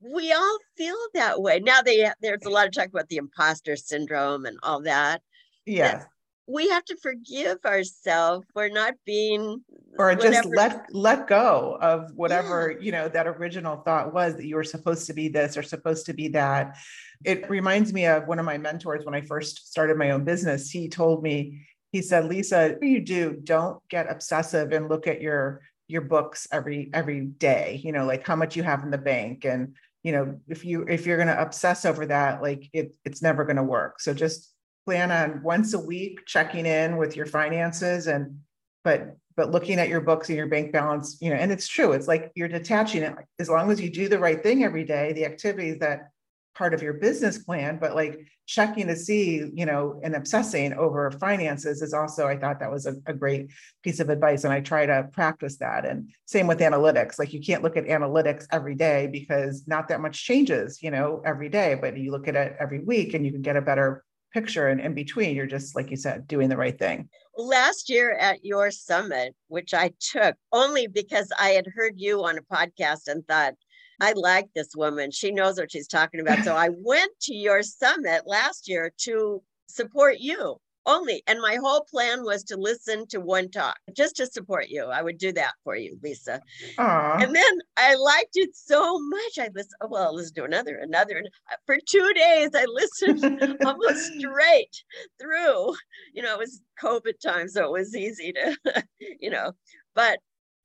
we 0.00 0.32
all 0.32 0.58
feel 0.76 0.96
that 1.14 1.40
way. 1.40 1.60
Now 1.60 1.82
they 1.82 2.08
there's 2.20 2.44
a 2.44 2.50
lot 2.50 2.66
of 2.66 2.72
talk 2.72 2.88
about 2.88 3.08
the 3.08 3.16
imposter 3.16 3.76
syndrome 3.76 4.46
and 4.46 4.58
all 4.62 4.82
that. 4.82 5.22
Yeah. 5.66 6.04
We 6.46 6.68
have 6.68 6.84
to 6.86 6.96
forgive 7.02 7.58
ourselves 7.64 8.46
for 8.52 8.68
not 8.68 8.94
being 9.06 9.64
or 9.98 10.08
whatever. 10.08 10.32
just 10.32 10.48
let 10.48 10.86
let 10.92 11.26
go 11.26 11.78
of 11.80 12.10
whatever, 12.14 12.72
yeah. 12.72 12.84
you 12.84 12.92
know, 12.92 13.08
that 13.08 13.26
original 13.26 13.76
thought 13.76 14.12
was 14.12 14.36
that 14.36 14.46
you 14.46 14.56
were 14.56 14.64
supposed 14.64 15.06
to 15.06 15.14
be 15.14 15.28
this 15.28 15.56
or 15.56 15.62
supposed 15.62 16.06
to 16.06 16.12
be 16.12 16.28
that. 16.28 16.76
It 17.24 17.48
reminds 17.48 17.92
me 17.92 18.06
of 18.06 18.26
one 18.26 18.38
of 18.38 18.44
my 18.44 18.58
mentors 18.58 19.04
when 19.04 19.14
I 19.14 19.20
first 19.22 19.70
started 19.70 19.96
my 19.96 20.10
own 20.10 20.24
business. 20.24 20.70
He 20.70 20.88
told 20.88 21.22
me, 21.22 21.60
he 21.92 22.02
said, 22.02 22.24
Lisa, 22.24 22.76
you 22.80 23.00
do, 23.00 23.38
don't 23.44 23.78
get 23.88 24.10
obsessive 24.10 24.72
and 24.72 24.88
look 24.88 25.06
at 25.06 25.20
your 25.20 25.60
your 25.92 26.02
books 26.02 26.48
every 26.50 26.90
every 26.92 27.20
day 27.20 27.80
you 27.84 27.92
know 27.92 28.04
like 28.04 28.26
how 28.26 28.34
much 28.34 28.56
you 28.56 28.62
have 28.62 28.82
in 28.82 28.90
the 28.90 28.98
bank 28.98 29.44
and 29.44 29.74
you 30.02 30.12
know, 30.12 30.40
if 30.48 30.64
you 30.64 30.84
if 30.88 31.06
you're 31.06 31.16
going 31.16 31.28
to 31.28 31.40
obsess 31.40 31.84
over 31.84 32.06
that, 32.06 32.42
like 32.42 32.68
it 32.72 32.94
it's 33.04 33.22
never 33.22 33.44
going 33.44 33.56
to 33.56 33.62
work. 33.62 34.00
So 34.00 34.12
just 34.12 34.52
plan 34.84 35.12
on 35.12 35.42
once 35.42 35.74
a 35.74 35.78
week 35.78 36.26
checking 36.26 36.66
in 36.66 36.96
with 36.96 37.16
your 37.16 37.26
finances 37.26 38.08
and 38.08 38.40
but 38.82 39.16
but 39.36 39.50
looking 39.50 39.78
at 39.78 39.88
your 39.88 40.00
books 40.00 40.28
and 40.28 40.36
your 40.36 40.48
bank 40.48 40.72
balance, 40.72 41.16
you 41.20 41.30
know, 41.30 41.36
and 41.36 41.52
it's 41.52 41.68
true. 41.68 41.92
It's 41.92 42.08
like 42.08 42.32
you're 42.34 42.48
detaching 42.48 43.02
it. 43.02 43.14
As 43.38 43.48
long 43.48 43.70
as 43.70 43.80
you 43.80 43.90
do 43.90 44.08
the 44.08 44.18
right 44.18 44.42
thing 44.42 44.64
every 44.64 44.84
day, 44.84 45.12
the 45.12 45.24
activities 45.24 45.78
that 45.78 46.10
part 46.54 46.74
of 46.74 46.82
your 46.82 46.94
business 46.94 47.38
plan, 47.38 47.78
but 47.80 47.94
like 47.94 48.26
checking 48.46 48.86
to 48.86 48.96
see, 48.96 49.50
you 49.54 49.64
know, 49.64 50.00
and 50.02 50.14
obsessing 50.14 50.72
over 50.74 51.10
finances 51.12 51.80
is 51.80 51.94
also, 51.94 52.26
I 52.26 52.36
thought 52.36 52.60
that 52.60 52.70
was 52.70 52.86
a, 52.86 52.94
a, 53.06 53.14
great 53.14 53.50
piece 53.82 54.00
of 54.00 54.10
advice. 54.10 54.44
And 54.44 54.52
I 54.52 54.60
try 54.60 54.84
to 54.84 55.08
practice 55.12 55.56
that. 55.58 55.86
And 55.86 56.10
same 56.26 56.46
with 56.46 56.58
analytics. 56.58 57.18
Like 57.18 57.32
you 57.32 57.40
can't 57.40 57.62
look 57.62 57.76
at 57.76 57.86
analytics 57.86 58.46
every 58.50 58.74
day 58.74 59.08
because 59.10 59.64
not 59.66 59.88
that 59.88 60.00
much 60.00 60.24
changes, 60.24 60.82
you 60.82 60.90
know, 60.90 61.22
every 61.24 61.48
day, 61.48 61.76
but 61.80 61.96
you 61.96 62.10
look 62.10 62.28
at 62.28 62.36
it 62.36 62.56
every 62.60 62.80
week 62.80 63.14
and 63.14 63.24
you 63.24 63.32
can 63.32 63.42
get 63.42 63.56
a 63.56 63.62
better 63.62 64.04
picture. 64.32 64.68
And 64.68 64.80
in 64.80 64.94
between, 64.94 65.36
you're 65.36 65.46
just, 65.46 65.76
like 65.76 65.90
you 65.90 65.96
said, 65.96 66.26
doing 66.26 66.48
the 66.48 66.56
right 66.56 66.78
thing. 66.78 67.08
Last 67.36 67.88
year 67.88 68.12
at 68.12 68.44
your 68.44 68.70
summit, 68.70 69.34
which 69.48 69.72
I 69.72 69.92
took 70.00 70.36
only 70.52 70.86
because 70.86 71.30
I 71.38 71.50
had 71.50 71.66
heard 71.74 71.94
you 71.96 72.24
on 72.24 72.38
a 72.38 72.42
podcast 72.42 73.08
and 73.08 73.26
thought, 73.26 73.54
I 74.00 74.12
like 74.12 74.48
this 74.54 74.74
woman. 74.76 75.10
She 75.10 75.30
knows 75.30 75.58
what 75.58 75.70
she's 75.70 75.88
talking 75.88 76.20
about. 76.20 76.44
So 76.44 76.56
I 76.56 76.70
went 76.78 77.12
to 77.22 77.34
your 77.34 77.62
summit 77.62 78.22
last 78.26 78.68
year 78.68 78.92
to 79.04 79.42
support 79.68 80.18
you 80.18 80.58
only. 80.86 81.22
And 81.26 81.40
my 81.40 81.56
whole 81.56 81.84
plan 81.90 82.24
was 82.24 82.42
to 82.44 82.56
listen 82.56 83.06
to 83.08 83.20
one 83.20 83.50
talk 83.50 83.76
just 83.94 84.16
to 84.16 84.26
support 84.26 84.68
you. 84.68 84.84
I 84.84 85.02
would 85.02 85.18
do 85.18 85.32
that 85.32 85.54
for 85.64 85.76
you, 85.76 85.98
Lisa. 86.02 86.40
Aww. 86.78 87.22
And 87.22 87.34
then 87.34 87.58
I 87.76 87.94
liked 87.94 88.34
it 88.34 88.50
so 88.54 88.98
much. 88.98 89.38
I 89.38 89.48
listened, 89.54 89.76
oh, 89.80 89.88
well, 89.88 90.14
let's 90.14 90.30
do 90.30 90.44
another, 90.44 90.76
another. 90.76 91.22
Uh, 91.50 91.56
for 91.66 91.78
two 91.88 92.12
days, 92.14 92.50
I 92.54 92.64
listened 92.66 93.56
almost 93.64 94.12
straight 94.18 94.82
through. 95.20 95.74
You 96.14 96.22
know, 96.22 96.34
it 96.34 96.38
was 96.38 96.62
COVID 96.82 97.20
time, 97.24 97.48
so 97.48 97.64
it 97.64 97.72
was 97.72 97.96
easy 97.96 98.32
to, 98.32 98.56
you 99.20 99.30
know, 99.30 99.52
but 99.94 100.18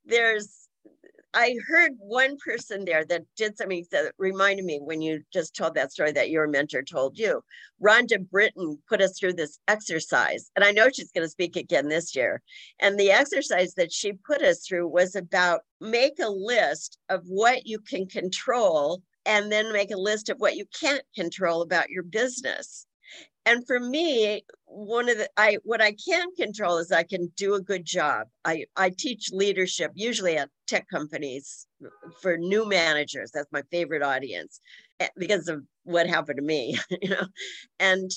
there's 0.06 0.67
I 1.34 1.56
heard 1.68 1.92
one 2.00 2.38
person 2.38 2.86
there 2.86 3.06
that 3.06 3.24
did 3.36 3.58
something 3.58 3.86
that 3.92 4.14
reminded 4.18 4.66
me 4.66 4.80
when 4.82 5.02
you 5.02 5.22
just 5.32 5.56
told 5.56 5.76
that 5.76 5.92
story 5.92 6.12
that 6.14 6.30
your 6.30 6.48
mentor 6.48 6.82
told 6.82 7.20
you. 7.20 7.44
Rhonda 7.82 8.28
Britten 8.30 8.82
put 8.88 9.02
us 9.02 9.20
through 9.20 9.34
this 9.34 9.60
exercise, 9.68 10.50
and 10.56 10.64
I 10.64 10.72
know 10.72 10.90
she's 10.90 11.12
going 11.12 11.26
to 11.26 11.30
speak 11.30 11.56
again 11.56 11.90
this 11.90 12.16
year. 12.16 12.42
And 12.80 13.00
the 13.00 13.12
exercise 13.12 13.74
that 13.76 13.92
she 13.92 14.14
put 14.14 14.42
us 14.42 14.66
through 14.66 14.88
was 14.88 15.16
about 15.16 15.62
make 15.80 16.18
a 16.20 16.30
list 16.30 16.98
of 17.10 17.22
what 17.28 17.68
you 17.68 17.80
can 17.80 18.08
control 18.08 19.04
and 19.26 19.52
then 19.52 19.74
make 19.74 19.92
a 19.92 19.98
list 19.98 20.30
of 20.30 20.40
what 20.40 20.56
you 20.56 20.66
can't 20.80 21.04
control 21.14 21.62
about 21.62 21.90
your 21.90 22.04
business 22.04 22.87
and 23.48 23.66
for 23.66 23.80
me 23.80 24.44
one 24.66 25.08
of 25.10 25.18
the 25.18 25.30
i 25.38 25.58
what 25.64 25.82
i 25.82 25.94
can 25.94 26.28
control 26.36 26.78
is 26.78 26.92
i 26.92 27.04
can 27.04 27.32
do 27.38 27.56
a 27.56 27.62
good 27.62 27.86
job. 27.86 28.28
I 28.46 28.66
i 28.76 28.90
teach 28.90 29.32
leadership 29.32 29.92
usually 29.96 30.38
at 30.38 30.50
tech 30.68 30.86
companies 30.90 31.66
for 32.22 32.38
new 32.38 32.68
managers. 32.68 33.32
That's 33.34 33.52
my 33.52 33.64
favorite 33.72 34.04
audience 34.04 34.60
eh, 35.00 35.08
because 35.18 35.48
of 35.48 35.64
what 35.84 36.08
happened 36.08 36.38
to 36.38 36.44
me 36.44 36.78
you 37.02 37.10
know? 37.10 37.28
And 37.80 38.12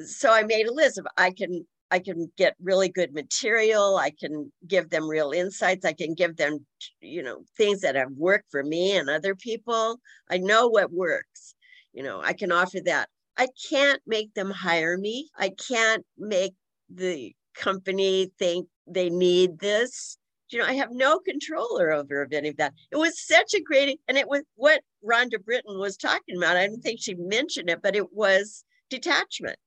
so 0.00 0.32
i 0.32 0.42
made 0.42 0.66
a 0.66 0.72
list 0.72 0.98
of 0.98 1.06
i 1.16 1.30
can 1.30 1.64
i 1.92 1.98
can 2.00 2.30
get 2.36 2.56
really 2.60 2.88
good 2.88 3.14
material. 3.14 3.96
I 3.96 4.10
can 4.10 4.52
give 4.66 4.90
them 4.90 5.08
real 5.08 5.30
insights. 5.30 5.84
I 5.84 5.92
can 5.92 6.14
give 6.14 6.36
them 6.36 6.66
you 7.00 7.22
know 7.22 7.38
things 7.56 7.80
that 7.82 7.94
have 7.94 8.12
worked 8.16 8.50
for 8.50 8.64
me 8.64 8.96
and 8.96 9.08
other 9.08 9.34
people. 9.36 10.00
I 10.30 10.38
know 10.38 10.66
what 10.68 10.92
works 10.92 11.54
you 11.96 12.02
know? 12.02 12.20
I 12.22 12.34
can 12.34 12.52
offer 12.52 12.78
that 12.84 13.08
I 13.38 13.48
can't 13.70 14.00
make 14.06 14.34
them 14.34 14.50
hire 14.50 14.96
me. 14.96 15.30
I 15.36 15.50
can't 15.50 16.04
make 16.16 16.54
the 16.88 17.34
company 17.54 18.32
think 18.38 18.68
they 18.86 19.10
need 19.10 19.58
this. 19.58 20.18
You 20.50 20.60
know, 20.60 20.66
I 20.66 20.74
have 20.74 20.92
no 20.92 21.18
control 21.18 21.80
over 21.82 22.26
any 22.32 22.50
of 22.50 22.56
that. 22.58 22.74
It 22.92 22.96
was 22.96 23.20
such 23.20 23.54
a 23.54 23.60
great, 23.60 24.00
and 24.06 24.16
it 24.16 24.28
was 24.28 24.42
what 24.54 24.80
Rhonda 25.04 25.44
Britten 25.44 25.78
was 25.78 25.96
talking 25.96 26.36
about. 26.36 26.56
I 26.56 26.68
don't 26.68 26.80
think 26.80 27.00
she 27.02 27.14
mentioned 27.14 27.68
it, 27.68 27.82
but 27.82 27.96
it 27.96 28.12
was 28.12 28.64
detachment, 28.88 29.58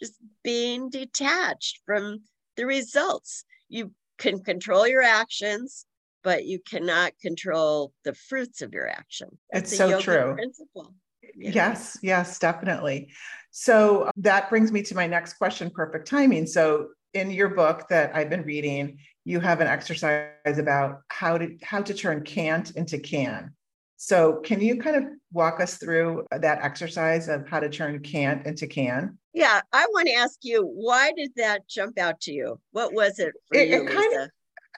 just 0.00 0.14
being 0.42 0.90
detached 0.90 1.80
from 1.86 2.18
the 2.56 2.66
results. 2.66 3.44
You 3.68 3.92
can 4.18 4.42
control 4.42 4.86
your 4.88 5.02
actions, 5.02 5.86
but 6.24 6.44
you 6.44 6.58
cannot 6.58 7.12
control 7.22 7.92
the 8.04 8.14
fruits 8.14 8.62
of 8.62 8.74
your 8.74 8.88
action. 8.88 9.28
That's 9.52 9.70
it's 9.70 9.78
so 9.78 10.00
true. 10.00 10.34
Principle. 10.34 10.92
Yes, 11.36 11.98
yes, 12.02 12.38
definitely. 12.38 13.10
So 13.50 14.10
that 14.18 14.50
brings 14.50 14.72
me 14.72 14.82
to 14.82 14.94
my 14.94 15.06
next 15.06 15.34
question 15.34 15.70
perfect 15.70 16.08
timing. 16.08 16.46
So 16.46 16.88
in 17.14 17.30
your 17.30 17.48
book 17.48 17.88
that 17.88 18.14
I've 18.14 18.30
been 18.30 18.42
reading, 18.42 18.98
you 19.24 19.40
have 19.40 19.60
an 19.60 19.66
exercise 19.66 20.30
about 20.58 21.00
how 21.08 21.38
to 21.38 21.56
how 21.62 21.82
to 21.82 21.94
turn 21.94 22.22
can't 22.22 22.70
into 22.72 22.98
can. 22.98 23.52
So 23.96 24.40
can 24.44 24.60
you 24.60 24.76
kind 24.76 24.96
of 24.96 25.04
walk 25.32 25.58
us 25.60 25.78
through 25.78 26.26
that 26.30 26.62
exercise 26.62 27.28
of 27.28 27.48
how 27.48 27.60
to 27.60 27.68
turn 27.68 28.00
can't 28.00 28.46
into 28.46 28.66
can? 28.66 29.18
Yeah, 29.32 29.62
I 29.72 29.86
want 29.86 30.08
to 30.08 30.14
ask 30.14 30.38
you, 30.42 30.62
why 30.62 31.12
did 31.16 31.32
that 31.36 31.66
jump 31.68 31.98
out 31.98 32.20
to 32.22 32.32
you? 32.32 32.60
What 32.72 32.92
was 32.92 33.18
it 33.18 33.32
for 33.48 33.58
it, 33.58 33.68
you, 33.68 33.82
it 33.82 33.86
kind 33.86 34.10
Lisa? 34.10 34.22
Of, 34.24 34.30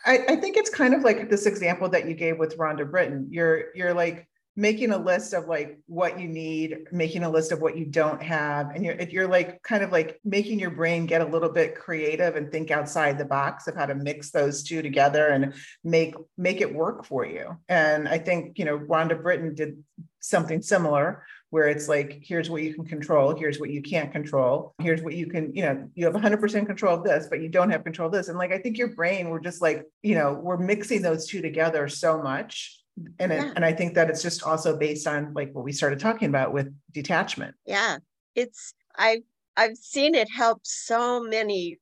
I, 0.07 0.19
I 0.29 0.37
think 0.37 0.57
it's 0.57 0.71
kind 0.71 0.95
of 0.95 1.03
like 1.03 1.29
this 1.29 1.47
example 1.47 1.89
that 1.91 2.09
you 2.09 2.15
gave 2.15 2.39
with 2.39 2.57
Rhonda 2.57 2.89
Britten. 2.89 3.27
You're 3.31 3.75
you're 3.75 3.95
like 3.95 4.29
making 4.59 4.91
a 4.91 4.99
list 4.99 5.35
of 5.35 5.47
like 5.47 5.79
what 5.87 6.19
you 6.19 6.27
need 6.27 6.79
making 6.91 7.23
a 7.23 7.31
list 7.31 7.53
of 7.53 7.61
what 7.61 7.79
you 7.79 7.85
don't 7.85 8.21
have 8.21 8.75
and 8.75 8.85
you're 8.85 8.97
if 8.97 9.13
you're 9.13 9.29
like 9.29 9.63
kind 9.63 9.85
of 9.85 9.93
like 9.93 10.19
making 10.25 10.59
your 10.59 10.71
brain 10.71 11.07
get 11.07 11.21
a 11.21 11.25
little 11.25 11.49
bit 11.49 11.77
creative 11.77 12.35
and 12.35 12.51
think 12.51 12.73
outside 12.73 13.17
the 13.17 13.25
box 13.25 13.69
of 13.69 13.77
how 13.77 13.87
to 13.87 13.95
mix 13.95 14.33
those 14.33 14.65
two 14.65 14.83
together 14.83 15.29
and 15.29 15.55
make 15.85 16.13
make 16.37 16.61
it 16.61 16.75
work 16.75 17.05
for 17.05 17.25
you. 17.25 17.57
And 17.69 18.09
i 18.09 18.19
think 18.19 18.59
you 18.59 18.65
know 18.65 18.77
rhonda 18.77 19.23
britten 19.23 19.55
did 19.55 19.83
something 20.19 20.61
similar 20.61 21.23
where 21.51 21.69
it's 21.69 21.87
like 21.89 22.19
here's 22.21 22.51
what 22.51 22.61
you 22.61 22.75
can 22.75 22.85
control 22.85 23.37
here's 23.39 23.61
what 23.61 23.71
you 23.71 23.81
can't 23.81 24.11
control 24.11 24.75
here's 24.83 25.03
what 25.03 25.15
you 25.15 25.29
can 25.29 25.55
you 25.55 25.63
know 25.63 25.89
you 25.95 26.05
have 26.05 26.15
100% 26.15 26.67
control 26.67 26.97
of 26.97 27.05
this 27.05 27.29
but 27.31 27.41
you 27.41 27.49
don't 27.49 27.71
have 27.71 27.85
control 27.85 28.07
of 28.07 28.13
this. 28.13 28.27
And 28.27 28.37
like 28.37 28.51
i 28.51 28.59
think 28.59 28.77
your 28.77 28.89
brain 28.89 29.31
we're 29.31 29.39
just 29.39 29.63
like 29.63 29.85
you 30.03 30.17
know 30.17 30.33
we're 30.33 30.57
mixing 30.57 31.01
those 31.01 31.29
two 31.29 31.41
together 31.41 31.87
so 31.87 32.21
much 32.21 32.78
and 33.19 33.33
it, 33.33 33.53
and 33.57 33.65
I 33.65 33.73
think 33.73 33.95
that 33.95 34.11
it's 34.11 34.23
just 34.23 34.43
also 34.43 34.77
based 34.77 35.07
on 35.07 35.33
like 35.35 35.53
what 35.53 35.65
we 35.65 35.73
started 35.73 35.99
talking 35.99 36.29
about 36.29 36.53
with 36.53 36.73
detachment. 36.93 37.55
Yeah, 37.67 37.99
it's 38.35 38.75
I 38.97 39.23
I've 39.57 39.77
seen 39.77 40.15
it 40.15 40.29
help 40.31 40.61
so 40.65 41.21
many 41.21 41.79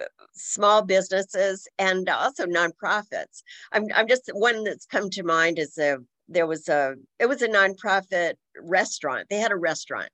uh, 0.00 0.04
small 0.32 0.82
businesses 0.82 1.68
and 1.78 2.08
also 2.08 2.46
nonprofits. 2.46 3.42
I'm 3.72 3.86
I'm 3.94 4.08
just 4.08 4.30
one 4.32 4.64
that's 4.64 4.86
come 4.86 5.10
to 5.10 5.22
mind 5.22 5.58
is 5.58 5.78
a 5.78 5.98
there 6.28 6.46
was 6.46 6.68
a 6.68 6.94
it 7.18 7.26
was 7.26 7.42
a 7.42 7.48
nonprofit 7.48 8.34
restaurant. 8.60 9.26
They 9.28 9.38
had 9.38 9.52
a 9.52 9.56
restaurant, 9.56 10.10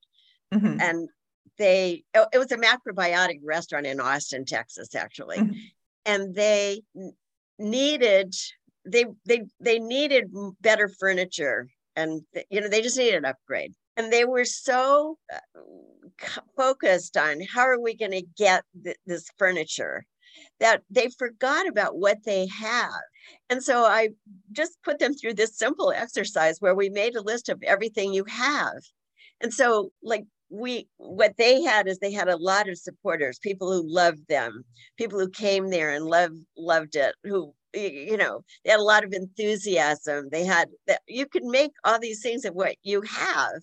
mm-hmm. 0.53 0.81
and 0.81 1.09
they 1.59 2.05
it 2.15 2.39
was 2.39 2.53
a 2.53 2.59
macrobiotic 2.59 3.41
restaurant 3.43 3.87
in 3.87 4.01
Austin, 4.01 4.45
Texas, 4.45 4.95
actually, 4.95 5.39
mm-hmm. 5.39 5.53
and 6.05 6.35
they 6.35 6.83
needed 7.59 8.35
they 8.87 9.05
they 9.27 9.43
they 9.61 9.79
needed 9.79 10.31
better 10.61 10.89
furniture 10.89 11.69
and 11.95 12.23
you 12.51 12.61
know 12.61 12.69
they 12.69 12.83
just 12.83 12.99
needed 12.99 13.17
an 13.17 13.25
upgrade. 13.25 13.73
And 13.99 14.13
they 14.13 14.27
were 14.27 14.45
so 14.45 15.17
uh, 15.33 15.61
focused 16.57 17.17
on 17.17 17.41
how 17.55 17.63
are 17.63 17.81
we 17.81 17.97
going 17.97 18.13
to 18.13 18.27
get 18.37 18.63
th- 18.85 18.97
this 19.07 19.27
furniture 19.39 20.05
that 20.61 20.83
they 20.91 21.09
forgot 21.19 21.67
about 21.67 21.97
what 21.97 22.19
they 22.25 22.47
have 22.47 23.01
and 23.49 23.63
so 23.63 23.85
i 23.85 24.09
just 24.53 24.79
put 24.83 24.99
them 24.99 25.15
through 25.15 25.35
this 25.35 25.57
simple 25.57 25.93
exercise 25.93 26.61
where 26.61 26.75
we 26.75 26.89
made 26.89 27.15
a 27.17 27.23
list 27.23 27.49
of 27.49 27.63
everything 27.63 28.13
you 28.13 28.25
have. 28.25 28.83
And 29.41 29.53
so 29.53 29.91
like 30.03 30.25
we 30.49 30.89
what 30.99 31.37
they 31.37 31.63
had 31.63 31.89
is 31.89 31.99
they 31.99 32.13
had 32.13 32.29
a 32.29 32.37
lot 32.37 32.69
of 32.69 32.79
supporters 32.79 33.39
people 33.41 33.73
who 33.73 33.83
loved 33.93 34.29
them 34.29 34.63
people 34.97 35.19
who 35.19 35.29
came 35.29 35.71
there 35.71 35.91
and 35.91 36.05
loved 36.05 36.39
loved 36.57 36.95
it 36.95 37.17
who 37.25 37.53
you 37.81 38.17
know 38.17 38.45
they 38.65 38.71
had 38.71 38.81
a 38.81 38.83
lot 38.83 39.05
of 39.05 39.13
enthusiasm. 39.13 40.29
They 40.31 40.45
had 40.45 40.69
that 40.87 41.01
you 41.07 41.27
could 41.27 41.45
make 41.45 41.73
all 41.85 41.99
these 41.99 42.23
things 42.23 42.45
of 42.45 42.55
what 42.55 42.77
you 42.83 43.03
have. 43.03 43.63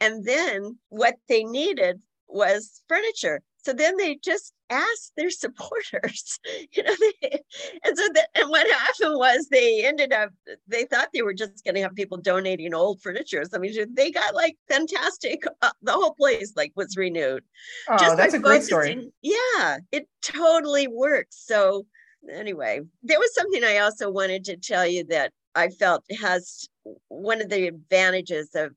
And 0.00 0.24
then 0.24 0.78
what 0.88 1.14
they 1.28 1.44
needed 1.44 2.00
was 2.28 2.82
furniture. 2.88 3.40
So 3.58 3.72
then 3.72 3.96
they 3.96 4.16
just 4.22 4.52
asked 4.70 5.12
their 5.16 5.30
supporters 5.44 6.38
you 6.72 6.82
know 6.82 6.94
they, 7.22 7.40
and 7.84 7.96
so 7.96 8.08
that 8.14 8.28
and 8.34 8.48
what 8.48 8.66
happened 8.70 9.16
was 9.18 9.46
they 9.50 9.84
ended 9.84 10.12
up 10.12 10.30
they 10.66 10.84
thought 10.84 11.08
they 11.12 11.22
were 11.22 11.34
just 11.34 11.62
going 11.64 11.74
to 11.74 11.82
have 11.82 11.94
people 11.94 12.16
donating 12.16 12.74
old 12.74 13.00
furniture 13.02 13.44
so 13.44 13.56
i 13.56 13.60
mean 13.60 13.72
they 13.94 14.10
got 14.10 14.34
like 14.34 14.56
fantastic 14.68 15.44
uh, 15.62 15.70
the 15.82 15.92
whole 15.92 16.14
place 16.14 16.52
like 16.56 16.72
was 16.76 16.96
renewed. 16.96 17.44
Oh 17.88 17.98
just 17.98 18.16
that's 18.16 18.34
a 18.34 18.38
great 18.38 18.62
story. 18.62 19.10
yeah 19.22 19.78
it 19.92 20.08
totally 20.22 20.88
works. 20.88 21.44
So 21.46 21.86
anyway, 22.30 22.80
there 23.02 23.18
was 23.18 23.34
something 23.34 23.64
I 23.64 23.78
also 23.78 24.10
wanted 24.10 24.44
to 24.46 24.56
tell 24.56 24.86
you 24.86 25.04
that 25.04 25.32
I 25.54 25.68
felt 25.68 26.04
has 26.20 26.68
one 27.08 27.40
of 27.40 27.48
the 27.48 27.68
advantages 27.68 28.50
of 28.54 28.72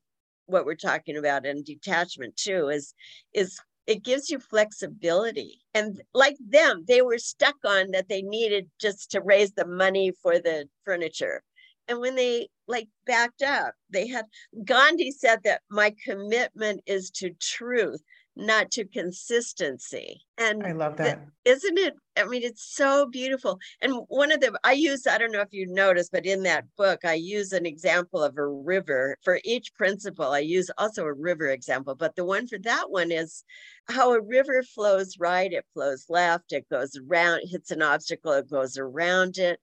what 0.46 0.64
we're 0.64 0.74
talking 0.74 1.16
about 1.16 1.44
in 1.44 1.62
detachment 1.62 2.36
too 2.36 2.68
is 2.68 2.94
is 3.34 3.60
it 3.86 4.04
gives 4.04 4.28
you 4.28 4.38
flexibility. 4.38 5.60
And 5.74 6.02
like 6.14 6.36
them 6.46 6.84
they 6.86 7.02
were 7.02 7.18
stuck 7.18 7.56
on 7.64 7.90
that 7.92 8.08
they 8.08 8.22
needed 8.22 8.68
just 8.80 9.10
to 9.12 9.20
raise 9.20 9.52
the 9.52 9.66
money 9.66 10.12
for 10.22 10.38
the 10.38 10.68
furniture. 10.84 11.42
And 11.86 12.00
when 12.00 12.16
they 12.16 12.48
like 12.66 12.88
backed 13.06 13.42
up 13.42 13.74
they 13.90 14.06
had 14.06 14.26
gandhi 14.64 15.10
said 15.10 15.40
that 15.44 15.62
my 15.70 15.94
commitment 16.04 16.82
is 16.86 17.10
to 17.12 17.30
truth 17.40 18.02
not 18.38 18.70
to 18.70 18.84
consistency. 18.84 20.22
And 20.38 20.64
I 20.64 20.72
love 20.72 20.96
that. 20.98 21.26
Isn't 21.44 21.76
it? 21.76 21.94
I 22.16 22.24
mean, 22.24 22.42
it's 22.44 22.74
so 22.74 23.06
beautiful. 23.06 23.58
And 23.82 23.92
one 24.08 24.30
of 24.30 24.40
the, 24.40 24.58
I 24.62 24.72
use, 24.72 25.06
I 25.06 25.18
don't 25.18 25.32
know 25.32 25.40
if 25.40 25.52
you 25.52 25.66
noticed, 25.66 26.12
but 26.12 26.24
in 26.24 26.44
that 26.44 26.64
book, 26.76 27.04
I 27.04 27.14
use 27.14 27.52
an 27.52 27.66
example 27.66 28.22
of 28.22 28.38
a 28.38 28.46
river. 28.46 29.16
For 29.22 29.40
each 29.44 29.74
principle, 29.74 30.26
I 30.26 30.38
use 30.38 30.70
also 30.78 31.04
a 31.04 31.12
river 31.12 31.48
example. 31.48 31.96
But 31.96 32.14
the 32.14 32.24
one 32.24 32.46
for 32.46 32.58
that 32.60 32.90
one 32.90 33.10
is 33.10 33.42
how 33.88 34.12
a 34.12 34.20
river 34.20 34.62
flows 34.62 35.16
right, 35.18 35.52
it 35.52 35.66
flows 35.74 36.06
left, 36.08 36.52
it 36.52 36.68
goes 36.70 36.96
around, 36.96 37.42
hits 37.44 37.72
an 37.72 37.82
obstacle, 37.82 38.32
it 38.32 38.48
goes 38.48 38.78
around 38.78 39.38
it 39.38 39.60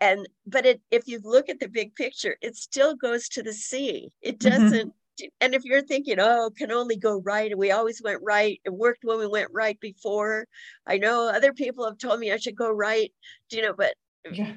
and 0.00 0.28
but 0.48 0.66
it 0.66 0.80
if 0.90 1.06
you 1.06 1.20
look 1.22 1.48
at 1.48 1.60
the 1.60 1.68
big 1.68 1.94
picture 1.94 2.36
it 2.40 2.56
still 2.56 2.96
goes 2.96 3.28
to 3.28 3.40
the 3.40 3.52
sea 3.52 4.10
it 4.20 4.40
mm-hmm. 4.40 4.48
doesn't 4.50 4.88
mm-hmm 4.88 5.09
and 5.40 5.54
if 5.54 5.64
you're 5.64 5.82
thinking, 5.82 6.18
oh, 6.18 6.50
can 6.56 6.72
only 6.72 6.96
go 6.96 7.20
right, 7.20 7.50
and 7.50 7.58
we 7.58 7.70
always 7.70 8.00
went 8.02 8.20
right. 8.22 8.60
It 8.64 8.72
worked 8.72 9.04
when 9.04 9.18
we 9.18 9.26
went 9.26 9.50
right 9.52 9.78
before. 9.80 10.46
I 10.86 10.98
know 10.98 11.28
other 11.28 11.52
people 11.52 11.84
have 11.86 11.98
told 11.98 12.20
me 12.20 12.32
I 12.32 12.36
should 12.36 12.56
go 12.56 12.70
right, 12.70 13.12
do 13.48 13.56
you 13.56 13.62
know, 13.62 13.74
but 13.76 13.94
yeah, 14.30 14.52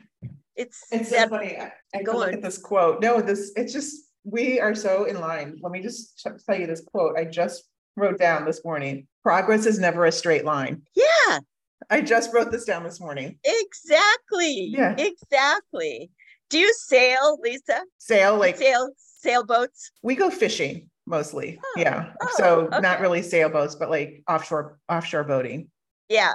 it's 0.55 0.85
it's 0.91 1.09
so 1.09 1.27
funny. 1.29 1.57
I, 1.57 1.71
I 1.95 2.03
go 2.03 2.17
look 2.17 2.33
at 2.33 2.41
this 2.41 2.57
quote. 2.57 3.01
No, 3.01 3.21
this 3.21 3.51
it's 3.55 3.73
just 3.73 4.09
we 4.23 4.59
are 4.59 4.75
so 4.75 5.05
in 5.05 5.19
line. 5.19 5.59
Let 5.61 5.71
me 5.71 5.81
just 5.81 6.25
tell 6.45 6.59
you 6.59 6.67
this 6.67 6.81
quote 6.81 7.17
I 7.17 7.25
just 7.25 7.63
wrote 7.95 8.19
down 8.19 8.45
this 8.45 8.63
morning. 8.63 9.07
Progress 9.23 9.65
is 9.65 9.79
never 9.79 10.05
a 10.05 10.11
straight 10.11 10.45
line. 10.45 10.81
Yeah. 10.95 11.39
I 11.89 12.01
just 12.01 12.33
wrote 12.33 12.51
this 12.51 12.65
down 12.65 12.83
this 12.83 12.99
morning. 12.99 13.37
Exactly. 13.43 14.69
Yeah. 14.71 14.95
Exactly. 14.97 16.09
Do 16.49 16.59
you 16.59 16.73
sail, 16.73 17.39
Lisa? 17.41 17.81
Sail 17.97 18.37
like 18.37 18.57
sail 18.57 18.91
sailboats? 19.23 19.91
We 20.01 20.15
go 20.15 20.29
fishing 20.29 20.89
mostly. 21.05 21.59
Oh, 21.63 21.81
yeah. 21.81 22.13
Oh, 22.21 22.29
so 22.35 22.59
okay. 22.67 22.79
not 22.79 22.99
really 22.99 23.21
sailboats, 23.21 23.75
but 23.75 23.89
like 23.89 24.23
offshore 24.27 24.79
offshore 24.89 25.23
boating. 25.23 25.69
Yeah. 26.09 26.33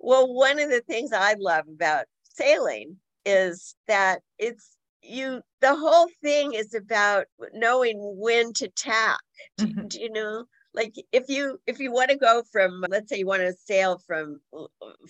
Well, 0.00 0.32
one 0.32 0.58
of 0.58 0.70
the 0.70 0.82
things 0.82 1.12
I 1.12 1.34
love 1.38 1.64
about 1.68 2.06
sailing 2.22 2.96
is 3.24 3.74
that 3.88 4.20
it's 4.38 4.76
you 5.02 5.40
the 5.60 5.74
whole 5.74 6.08
thing 6.22 6.52
is 6.52 6.74
about 6.74 7.26
knowing 7.52 7.96
when 7.98 8.52
to 8.54 8.68
tack. 8.68 9.18
Mm-hmm. 9.60 9.82
Do, 9.82 9.88
do 9.88 10.00
you 10.00 10.12
know? 10.12 10.44
like 10.76 10.94
if 11.10 11.24
you 11.28 11.58
if 11.66 11.80
you 11.80 11.90
want 11.90 12.10
to 12.10 12.16
go 12.16 12.42
from 12.52 12.84
let's 12.90 13.08
say 13.08 13.18
you 13.18 13.26
want 13.26 13.40
to 13.40 13.54
sail 13.64 13.98
from 14.06 14.38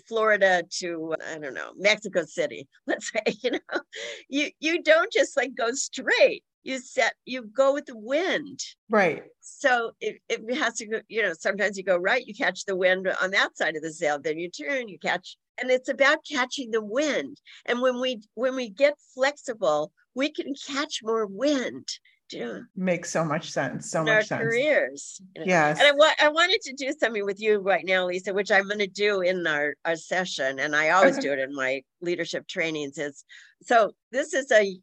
florida 0.08 0.62
to 0.70 1.14
i 1.28 1.38
don't 1.38 1.54
know 1.54 1.72
mexico 1.76 2.24
city 2.24 2.66
let's 2.86 3.10
say 3.10 3.34
you 3.42 3.50
know 3.50 3.80
you 4.28 4.48
you 4.60 4.82
don't 4.82 5.12
just 5.12 5.36
like 5.36 5.50
go 5.54 5.72
straight 5.72 6.44
you 6.66 6.78
set 6.78 7.14
you 7.24 7.42
go 7.42 7.72
with 7.72 7.86
the 7.86 7.96
wind. 7.96 8.60
Right. 8.90 9.22
So 9.40 9.92
it, 10.00 10.16
it 10.28 10.54
has 10.56 10.74
to 10.74 10.86
go 10.86 11.00
you 11.08 11.22
know 11.22 11.32
sometimes 11.32 11.78
you 11.78 11.84
go 11.84 11.96
right 11.96 12.26
you 12.26 12.34
catch 12.34 12.64
the 12.64 12.76
wind 12.76 13.08
on 13.22 13.30
that 13.30 13.56
side 13.56 13.76
of 13.76 13.82
the 13.82 13.92
sail 13.92 14.18
then 14.20 14.38
you 14.38 14.50
turn 14.50 14.88
you 14.88 14.98
catch 14.98 15.36
and 15.58 15.70
it's 15.70 15.88
about 15.88 16.18
catching 16.30 16.70
the 16.70 16.84
wind. 16.84 17.40
And 17.64 17.80
when 17.80 18.00
we 18.00 18.20
when 18.34 18.56
we 18.56 18.68
get 18.68 18.94
flexible 19.14 19.92
we 20.14 20.30
can 20.30 20.54
catch 20.66 21.00
more 21.02 21.26
wind. 21.26 21.86
Makes 22.74 23.10
so 23.10 23.24
much 23.24 23.52
sense 23.52 23.88
so 23.88 24.02
much 24.02 24.26
sense. 24.26 24.42
careers. 24.42 25.20
You 25.36 25.42
know? 25.42 25.46
yes. 25.46 25.78
And 25.78 25.86
I, 25.86 25.92
wa- 25.92 26.18
I 26.20 26.28
wanted 26.28 26.60
to 26.62 26.72
do 26.72 26.92
something 26.98 27.24
with 27.24 27.40
you 27.40 27.58
right 27.58 27.84
now 27.84 28.04
lisa 28.06 28.34
which 28.34 28.50
i'm 28.50 28.66
going 28.66 28.80
to 28.80 28.88
do 28.88 29.20
in 29.20 29.46
our, 29.46 29.74
our 29.84 29.94
session 29.94 30.58
and 30.58 30.74
i 30.74 30.88
always 30.88 31.18
okay. 31.18 31.28
do 31.28 31.32
it 31.32 31.38
in 31.38 31.54
my 31.54 31.82
leadership 32.00 32.48
trainings 32.48 32.98
is 32.98 33.24
so 33.62 33.92
this 34.10 34.34
is 34.34 34.50
a 34.50 34.76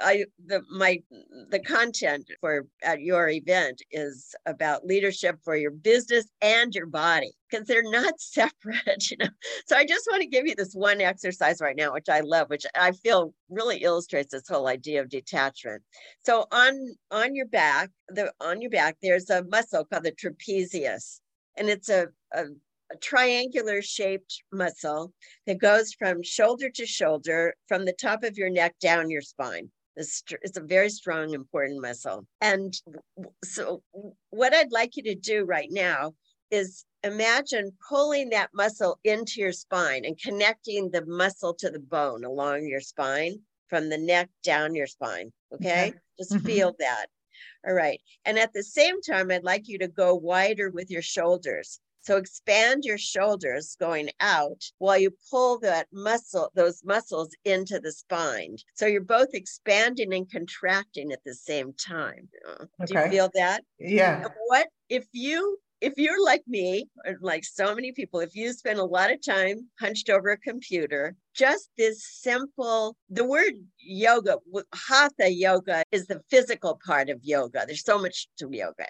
I 0.00 0.26
the 0.46 0.62
my 0.70 1.02
the 1.50 1.60
content 1.60 2.26
for 2.40 2.66
at 2.82 3.00
your 3.00 3.28
event 3.28 3.82
is 3.90 4.34
about 4.46 4.86
leadership 4.86 5.38
for 5.44 5.56
your 5.56 5.70
business 5.70 6.26
and 6.40 6.74
your 6.74 6.86
body 6.86 7.32
because 7.50 7.66
they're 7.66 7.82
not 7.82 8.14
separate, 8.20 9.10
you 9.10 9.16
know. 9.18 9.28
So 9.66 9.76
I 9.76 9.84
just 9.84 10.06
want 10.10 10.22
to 10.22 10.28
give 10.28 10.46
you 10.46 10.54
this 10.54 10.74
one 10.74 11.00
exercise 11.00 11.60
right 11.60 11.76
now, 11.76 11.92
which 11.92 12.08
I 12.08 12.20
love, 12.20 12.48
which 12.50 12.66
I 12.74 12.92
feel 12.92 13.34
really 13.48 13.78
illustrates 13.78 14.32
this 14.32 14.48
whole 14.48 14.68
idea 14.68 15.00
of 15.00 15.08
detachment. 15.08 15.82
So 16.24 16.46
on 16.52 16.78
on 17.10 17.34
your 17.34 17.46
back, 17.46 17.90
the 18.08 18.32
on 18.40 18.60
your 18.60 18.70
back, 18.70 18.96
there's 19.02 19.30
a 19.30 19.44
muscle 19.44 19.84
called 19.84 20.04
the 20.04 20.12
trapezius, 20.12 21.20
and 21.56 21.68
it's 21.68 21.88
a, 21.88 22.08
a 22.32 22.44
a 22.90 22.96
triangular 22.96 23.82
shaped 23.82 24.42
muscle 24.52 25.12
that 25.46 25.58
goes 25.58 25.92
from 25.92 26.22
shoulder 26.22 26.70
to 26.70 26.86
shoulder 26.86 27.54
from 27.66 27.84
the 27.84 27.92
top 27.92 28.24
of 28.24 28.38
your 28.38 28.48
neck 28.48 28.74
down 28.80 29.10
your 29.10 29.20
spine. 29.20 29.70
It's 29.98 30.56
a 30.56 30.62
very 30.62 30.90
strong, 30.90 31.34
important 31.34 31.82
muscle. 31.82 32.26
And 32.40 32.74
so, 33.44 33.82
what 34.30 34.54
I'd 34.54 34.72
like 34.72 34.96
you 34.96 35.02
to 35.04 35.14
do 35.14 35.44
right 35.44 35.68
now 35.70 36.14
is 36.50 36.84
imagine 37.02 37.72
pulling 37.88 38.30
that 38.30 38.50
muscle 38.54 38.98
into 39.04 39.40
your 39.40 39.52
spine 39.52 40.04
and 40.04 40.18
connecting 40.20 40.90
the 40.90 41.04
muscle 41.06 41.54
to 41.54 41.70
the 41.70 41.80
bone 41.80 42.24
along 42.24 42.66
your 42.66 42.80
spine 42.80 43.40
from 43.68 43.88
the 43.88 43.98
neck 43.98 44.30
down 44.42 44.74
your 44.74 44.86
spine. 44.86 45.32
Okay. 45.54 45.88
okay. 45.88 45.92
Just 46.18 46.32
mm-hmm. 46.32 46.46
feel 46.46 46.74
that. 46.78 47.06
All 47.66 47.74
right. 47.74 48.00
And 48.24 48.38
at 48.38 48.52
the 48.52 48.62
same 48.62 49.00
time, 49.02 49.30
I'd 49.30 49.44
like 49.44 49.68
you 49.68 49.78
to 49.78 49.88
go 49.88 50.14
wider 50.14 50.70
with 50.70 50.90
your 50.90 51.02
shoulders. 51.02 51.80
So 52.00 52.16
expand 52.16 52.84
your 52.84 52.98
shoulders 52.98 53.76
going 53.78 54.10
out 54.20 54.64
while 54.78 54.98
you 54.98 55.10
pull 55.30 55.58
that 55.60 55.88
muscle, 55.92 56.50
those 56.54 56.82
muscles 56.84 57.30
into 57.44 57.80
the 57.80 57.92
spine. 57.92 58.56
So 58.74 58.86
you're 58.86 59.00
both 59.02 59.34
expanding 59.34 60.14
and 60.14 60.30
contracting 60.30 61.12
at 61.12 61.20
the 61.24 61.34
same 61.34 61.72
time. 61.74 62.28
Do 62.86 62.94
you 62.94 63.10
feel 63.10 63.30
that? 63.34 63.64
Yeah. 63.78 64.24
what 64.46 64.68
if 64.88 65.06
you 65.12 65.58
if 65.80 65.94
you're 65.96 66.22
like 66.24 66.42
me, 66.46 66.88
or 67.06 67.16
like 67.20 67.44
so 67.44 67.74
many 67.74 67.92
people, 67.92 68.20
if 68.20 68.34
you 68.34 68.52
spend 68.52 68.78
a 68.78 68.84
lot 68.84 69.12
of 69.12 69.24
time 69.24 69.68
hunched 69.78 70.10
over 70.10 70.30
a 70.30 70.38
computer, 70.38 71.14
just 71.34 71.70
this 71.78 72.04
simple, 72.04 72.96
the 73.10 73.24
word 73.24 73.52
yoga, 73.78 74.36
hatha 74.74 75.30
yoga 75.30 75.84
is 75.92 76.06
the 76.06 76.20
physical 76.30 76.80
part 76.84 77.08
of 77.08 77.20
yoga. 77.22 77.64
There's 77.66 77.84
so 77.84 77.98
much 77.98 78.28
to 78.38 78.48
yoga, 78.50 78.86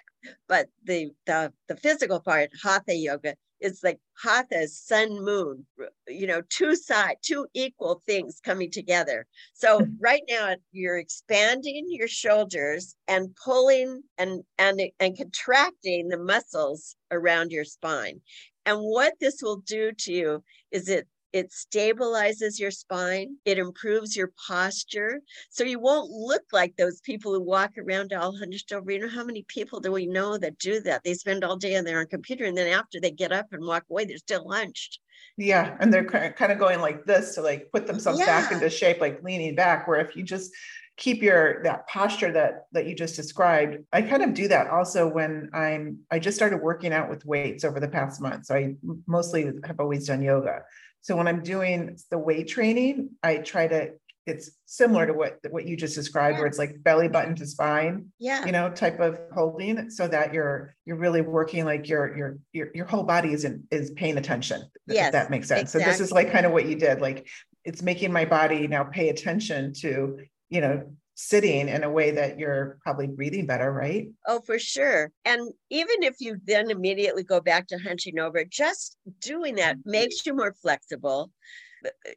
but 0.47 0.67
the 0.83 1.11
the, 1.25 1.53
the 1.67 1.75
physical 1.75 2.19
part, 2.19 2.49
hatha 2.63 2.95
yoga, 2.95 3.35
it's 3.59 3.83
like 3.83 3.99
hatha 4.21 4.67
sun 4.67 5.23
moon 5.23 5.65
you 6.07 6.27
know 6.27 6.41
two 6.49 6.75
side 6.75 7.17
two 7.21 7.47
equal 7.53 8.01
things 8.05 8.39
coming 8.43 8.71
together. 8.71 9.25
So 9.53 9.85
right 9.99 10.23
now 10.29 10.55
you're 10.71 10.97
expanding 10.97 11.85
your 11.89 12.07
shoulders 12.07 12.95
and 13.07 13.35
pulling 13.43 14.01
and 14.17 14.43
and 14.57 14.81
and 14.99 15.17
contracting 15.17 16.09
the 16.09 16.17
muscles 16.17 16.95
around 17.11 17.51
your 17.51 17.65
spine. 17.65 18.21
And 18.65 18.79
what 18.79 19.13
this 19.19 19.41
will 19.41 19.57
do 19.65 19.91
to 19.91 20.13
you 20.13 20.43
is 20.71 20.89
it 20.89 21.07
it 21.31 21.51
stabilizes 21.51 22.59
your 22.59 22.71
spine. 22.71 23.35
It 23.45 23.57
improves 23.57 24.15
your 24.15 24.31
posture. 24.47 25.21
So 25.49 25.63
you 25.63 25.79
won't 25.79 26.09
look 26.09 26.43
like 26.51 26.75
those 26.75 27.01
people 27.01 27.33
who 27.33 27.41
walk 27.41 27.71
around 27.77 28.13
all 28.13 28.35
hunched 28.35 28.71
over. 28.71 28.91
You 28.91 28.99
know 28.99 29.09
how 29.09 29.23
many 29.23 29.43
people 29.47 29.79
do 29.79 29.91
we 29.91 30.05
know 30.05 30.37
that 30.37 30.57
do 30.57 30.79
that? 30.81 31.03
They 31.03 31.13
spend 31.13 31.43
all 31.43 31.57
day 31.57 31.77
on 31.77 31.83
their 31.83 32.05
computer 32.05 32.45
and 32.45 32.57
then 32.57 32.67
after 32.67 32.99
they 32.99 33.11
get 33.11 33.31
up 33.31 33.47
and 33.51 33.65
walk 33.65 33.85
away, 33.89 34.05
they're 34.05 34.17
still 34.17 34.49
hunched. 34.49 34.99
Yeah. 35.37 35.77
And 35.79 35.93
they're 35.93 36.05
kind 36.05 36.51
of 36.51 36.59
going 36.59 36.79
like 36.79 37.05
this 37.05 37.35
to 37.35 37.41
like 37.41 37.69
put 37.71 37.87
themselves 37.87 38.19
yeah. 38.19 38.25
back 38.25 38.51
into 38.51 38.69
shape, 38.69 38.99
like 38.99 39.23
leaning 39.23 39.55
back. 39.55 39.87
Where 39.87 39.99
if 39.99 40.15
you 40.15 40.23
just 40.23 40.51
keep 40.99 41.23
your 41.23 41.63
that 41.63 41.87
posture 41.87 42.31
that 42.33 42.65
that 42.73 42.85
you 42.85 42.93
just 42.93 43.15
described 43.15 43.77
i 43.93 44.01
kind 44.01 44.21
of 44.21 44.33
do 44.33 44.49
that 44.49 44.67
also 44.67 45.07
when 45.07 45.49
i'm 45.53 45.97
i 46.11 46.19
just 46.19 46.35
started 46.35 46.57
working 46.57 46.91
out 46.91 47.09
with 47.09 47.25
weights 47.25 47.63
over 47.63 47.79
the 47.79 47.87
past 47.87 48.21
month 48.21 48.45
so 48.45 48.53
i 48.53 48.75
mostly 49.07 49.49
have 49.63 49.79
always 49.79 50.05
done 50.07 50.21
yoga 50.21 50.61
so 51.01 51.15
when 51.15 51.27
I'm 51.27 51.41
doing 51.41 51.97
the 52.11 52.17
weight 52.17 52.47
training, 52.47 53.11
I 53.23 53.37
try 53.37 53.67
to 53.67 53.93
it's 54.29 54.51
similar 54.65 55.07
to 55.07 55.13
what 55.13 55.39
what 55.49 55.65
you 55.65 55.75
just 55.75 55.95
described 55.95 56.35
yeah. 56.35 56.39
where 56.39 56.47
it's 56.47 56.57
like 56.57 56.81
belly 56.83 57.07
button 57.07 57.35
to 57.35 57.45
spine 57.45 58.05
yeah 58.19 58.45
you 58.45 58.51
know 58.51 58.69
type 58.69 58.99
of 58.99 59.19
holding 59.33 59.89
so 59.89 60.07
that 60.07 60.33
you're 60.33 60.75
you're 60.85 60.97
really 60.97 61.21
working 61.21 61.65
like 61.65 61.87
your 61.89 62.15
your 62.15 62.37
your, 62.53 62.67
your 62.73 62.85
whole 62.85 63.03
body 63.03 63.33
is 63.33 63.43
in, 63.43 63.63
is 63.71 63.91
paying 63.91 64.17
attention 64.17 64.61
yes, 64.87 65.11
that 65.11 65.29
makes 65.29 65.47
sense 65.47 65.61
exactly. 65.61 65.83
so 65.83 65.89
this 65.89 65.99
is 65.99 66.11
like 66.11 66.31
kind 66.31 66.45
of 66.45 66.51
what 66.51 66.67
you 66.67 66.75
did 66.75 67.01
like 67.01 67.27
it's 67.65 67.81
making 67.81 68.11
my 68.11 68.25
body 68.25 68.67
now 68.67 68.83
pay 68.83 69.09
attention 69.09 69.73
to 69.73 70.19
you 70.49 70.61
know 70.61 70.83
sitting 71.21 71.67
in 71.67 71.83
a 71.83 71.89
way 71.89 72.11
that 72.11 72.39
you're 72.39 72.77
probably 72.81 73.07
breathing 73.07 73.45
better, 73.45 73.71
right? 73.73 74.07
Oh, 74.25 74.39
for 74.39 74.57
sure. 74.57 75.11
And 75.25 75.51
even 75.69 76.01
if 76.03 76.15
you 76.19 76.37
then 76.45 76.71
immediately 76.71 77.23
go 77.23 77.41
back 77.41 77.67
to 77.67 77.77
hunching 77.77 78.19
over, 78.19 78.45
just 78.45 78.97
doing 79.19 79.55
that 79.55 79.77
makes 79.83 80.25
you 80.25 80.33
more 80.33 80.53
flexible. 80.53 81.31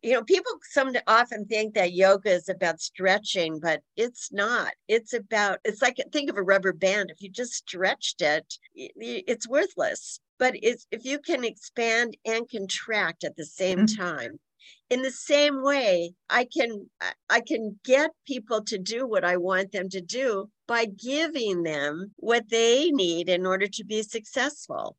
you 0.03 0.13
know, 0.13 0.23
people 0.25 0.53
some 0.71 0.93
often 1.07 1.47
think 1.47 1.75
that 1.75 1.93
yoga 1.93 2.31
is 2.31 2.49
about 2.49 2.81
stretching, 2.81 3.61
but 3.61 3.81
it's 3.97 4.33
not. 4.33 4.73
It's 4.89 5.13
about, 5.13 5.59
it's 5.65 5.83
like, 5.83 5.97
think 6.13 6.31
of 6.31 6.37
a 6.37 6.43
rubber 6.43 6.73
band. 6.73 7.11
If 7.11 7.23
you 7.23 7.29
just 7.29 7.55
stretched 7.55 8.23
it, 8.23 8.55
it's 8.75 9.49
worthless. 9.49 10.21
But 10.39 10.55
it's, 10.63 10.87
if 10.91 11.05
you 11.05 11.19
can 11.19 11.45
expand 11.45 12.17
and 12.25 12.49
contract 12.51 13.25
at 13.25 13.37
the 13.37 13.45
same 13.45 13.81
mm-hmm. 13.81 14.03
time, 14.03 14.41
in 14.91 15.03
the 15.03 15.11
same 15.11 15.63
way 15.63 16.13
i 16.31 16.45
can 16.45 16.89
i 17.31 17.41
can 17.41 17.79
get 17.85 18.11
people 18.27 18.63
to 18.63 18.79
do 18.79 19.07
what 19.07 19.25
i 19.25 19.37
want 19.37 19.73
them 19.73 19.89
to 19.89 20.01
do 20.01 20.49
by 20.69 20.85
giving 20.85 21.63
them 21.63 22.13
what 22.17 22.49
they 22.51 22.91
need 22.91 23.29
in 23.29 23.47
order 23.47 23.67
to 23.67 23.85
be 23.85 24.03
successful 24.03 24.97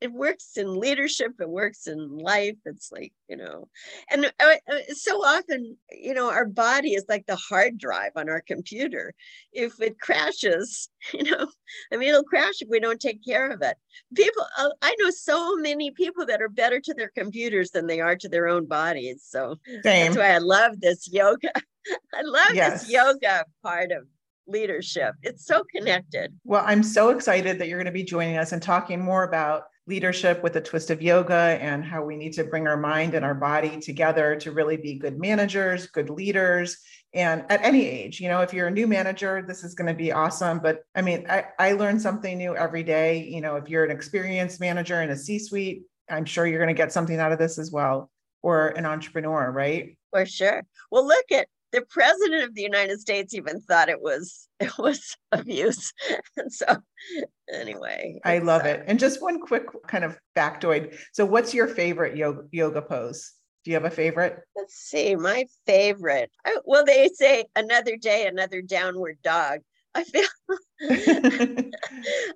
it 0.00 0.12
works 0.12 0.56
in 0.56 0.78
leadership 0.78 1.32
it 1.40 1.48
works 1.48 1.86
in 1.86 2.18
life 2.18 2.56
it's 2.64 2.92
like 2.92 3.12
you 3.28 3.36
know 3.36 3.68
and 4.10 4.26
uh, 4.26 4.54
uh, 4.70 4.78
so 4.92 5.16
often 5.24 5.76
you 5.90 6.12
know 6.12 6.30
our 6.30 6.44
body 6.44 6.94
is 6.94 7.04
like 7.08 7.24
the 7.26 7.36
hard 7.36 7.78
drive 7.78 8.12
on 8.16 8.28
our 8.28 8.42
computer 8.42 9.14
if 9.52 9.80
it 9.80 9.98
crashes 9.98 10.88
you 11.14 11.24
know 11.24 11.46
i 11.92 11.96
mean 11.96 12.08
it'll 12.08 12.22
crash 12.22 12.60
if 12.60 12.68
we 12.68 12.80
don't 12.80 13.00
take 13.00 13.24
care 13.24 13.50
of 13.50 13.62
it 13.62 13.76
people 14.14 14.44
uh, 14.58 14.68
i 14.82 14.94
know 14.98 15.10
so 15.10 15.56
many 15.56 15.90
people 15.90 16.26
that 16.26 16.42
are 16.42 16.48
better 16.48 16.80
to 16.80 16.94
their 16.94 17.10
computers 17.16 17.70
than 17.70 17.86
they 17.86 18.00
are 18.00 18.16
to 18.16 18.28
their 18.28 18.48
own 18.48 18.66
bodies 18.66 19.24
so 19.26 19.56
Same. 19.82 20.06
that's 20.06 20.16
why 20.16 20.34
i 20.34 20.38
love 20.38 20.80
this 20.80 21.10
yoga 21.10 21.50
i 22.14 22.22
love 22.22 22.54
yes. 22.54 22.82
this 22.82 22.90
yoga 22.90 23.44
part 23.62 23.92
of 23.92 24.06
leadership. 24.48 25.14
It's 25.22 25.44
so 25.44 25.64
connected. 25.74 26.32
Well, 26.44 26.62
I'm 26.64 26.84
so 26.84 27.10
excited 27.10 27.58
that 27.58 27.66
you're 27.68 27.78
going 27.78 27.86
to 27.86 27.90
be 27.90 28.04
joining 28.04 28.36
us 28.36 28.52
and 28.52 28.62
talking 28.62 29.00
more 29.00 29.24
about 29.24 29.64
leadership 29.86 30.42
with 30.42 30.56
a 30.56 30.60
twist 30.60 30.90
of 30.90 31.00
yoga 31.00 31.58
and 31.60 31.84
how 31.84 32.02
we 32.02 32.16
need 32.16 32.32
to 32.32 32.44
bring 32.44 32.66
our 32.66 32.76
mind 32.76 33.14
and 33.14 33.24
our 33.24 33.34
body 33.34 33.78
together 33.78 34.34
to 34.36 34.50
really 34.50 34.76
be 34.76 34.94
good 34.94 35.18
managers, 35.18 35.86
good 35.86 36.10
leaders. 36.10 36.78
And 37.14 37.44
at 37.48 37.62
any 37.62 37.86
age, 37.86 38.20
you 38.20 38.28
know, 38.28 38.40
if 38.40 38.52
you're 38.52 38.66
a 38.66 38.70
new 38.70 38.86
manager, 38.86 39.44
this 39.46 39.62
is 39.62 39.74
going 39.74 39.86
to 39.86 39.94
be 39.94 40.12
awesome. 40.12 40.58
But 40.58 40.80
I 40.94 41.02
mean, 41.02 41.26
I, 41.30 41.44
I 41.58 41.72
learn 41.72 42.00
something 42.00 42.36
new 42.36 42.56
every 42.56 42.82
day. 42.82 43.22
You 43.22 43.40
know, 43.40 43.56
if 43.56 43.68
you're 43.68 43.84
an 43.84 43.90
experienced 43.90 44.60
manager 44.60 45.02
in 45.02 45.10
a 45.10 45.16
C 45.16 45.38
suite, 45.38 45.82
I'm 46.10 46.24
sure 46.24 46.46
you're 46.46 46.58
going 46.60 46.74
to 46.74 46.74
get 46.74 46.92
something 46.92 47.18
out 47.18 47.32
of 47.32 47.38
this 47.38 47.58
as 47.58 47.70
well, 47.70 48.10
or 48.42 48.68
an 48.68 48.86
entrepreneur, 48.86 49.50
right? 49.50 49.96
For 50.10 50.26
sure. 50.26 50.62
Well, 50.90 51.06
look 51.06 51.32
at 51.32 51.48
the 51.72 51.82
president 51.88 52.44
of 52.44 52.54
the 52.54 52.62
United 52.62 53.00
States 53.00 53.34
even 53.34 53.60
thought 53.60 53.88
it 53.88 54.00
was 54.00 54.48
it 54.60 54.76
was 54.78 55.16
abuse. 55.32 55.92
And 56.36 56.52
so 56.52 56.66
anyway. 57.52 58.20
I 58.24 58.38
love 58.38 58.64
uh, 58.64 58.68
it. 58.68 58.84
And 58.86 58.98
just 58.98 59.22
one 59.22 59.40
quick 59.40 59.66
kind 59.86 60.04
of 60.04 60.18
factoid. 60.36 60.98
So 61.12 61.24
what's 61.24 61.54
your 61.54 61.68
favorite 61.68 62.16
yoga 62.16 62.42
yoga 62.50 62.82
pose? 62.82 63.32
Do 63.64 63.70
you 63.70 63.74
have 63.74 63.84
a 63.84 63.90
favorite? 63.90 64.38
Let's 64.54 64.76
see. 64.76 65.16
My 65.16 65.46
favorite. 65.66 66.30
I, 66.44 66.58
well, 66.64 66.84
they 66.84 67.08
say 67.08 67.46
another 67.56 67.96
day, 67.96 68.26
another 68.26 68.62
downward 68.62 69.18
dog. 69.24 69.60
I 69.96 70.04
feel 70.04 70.28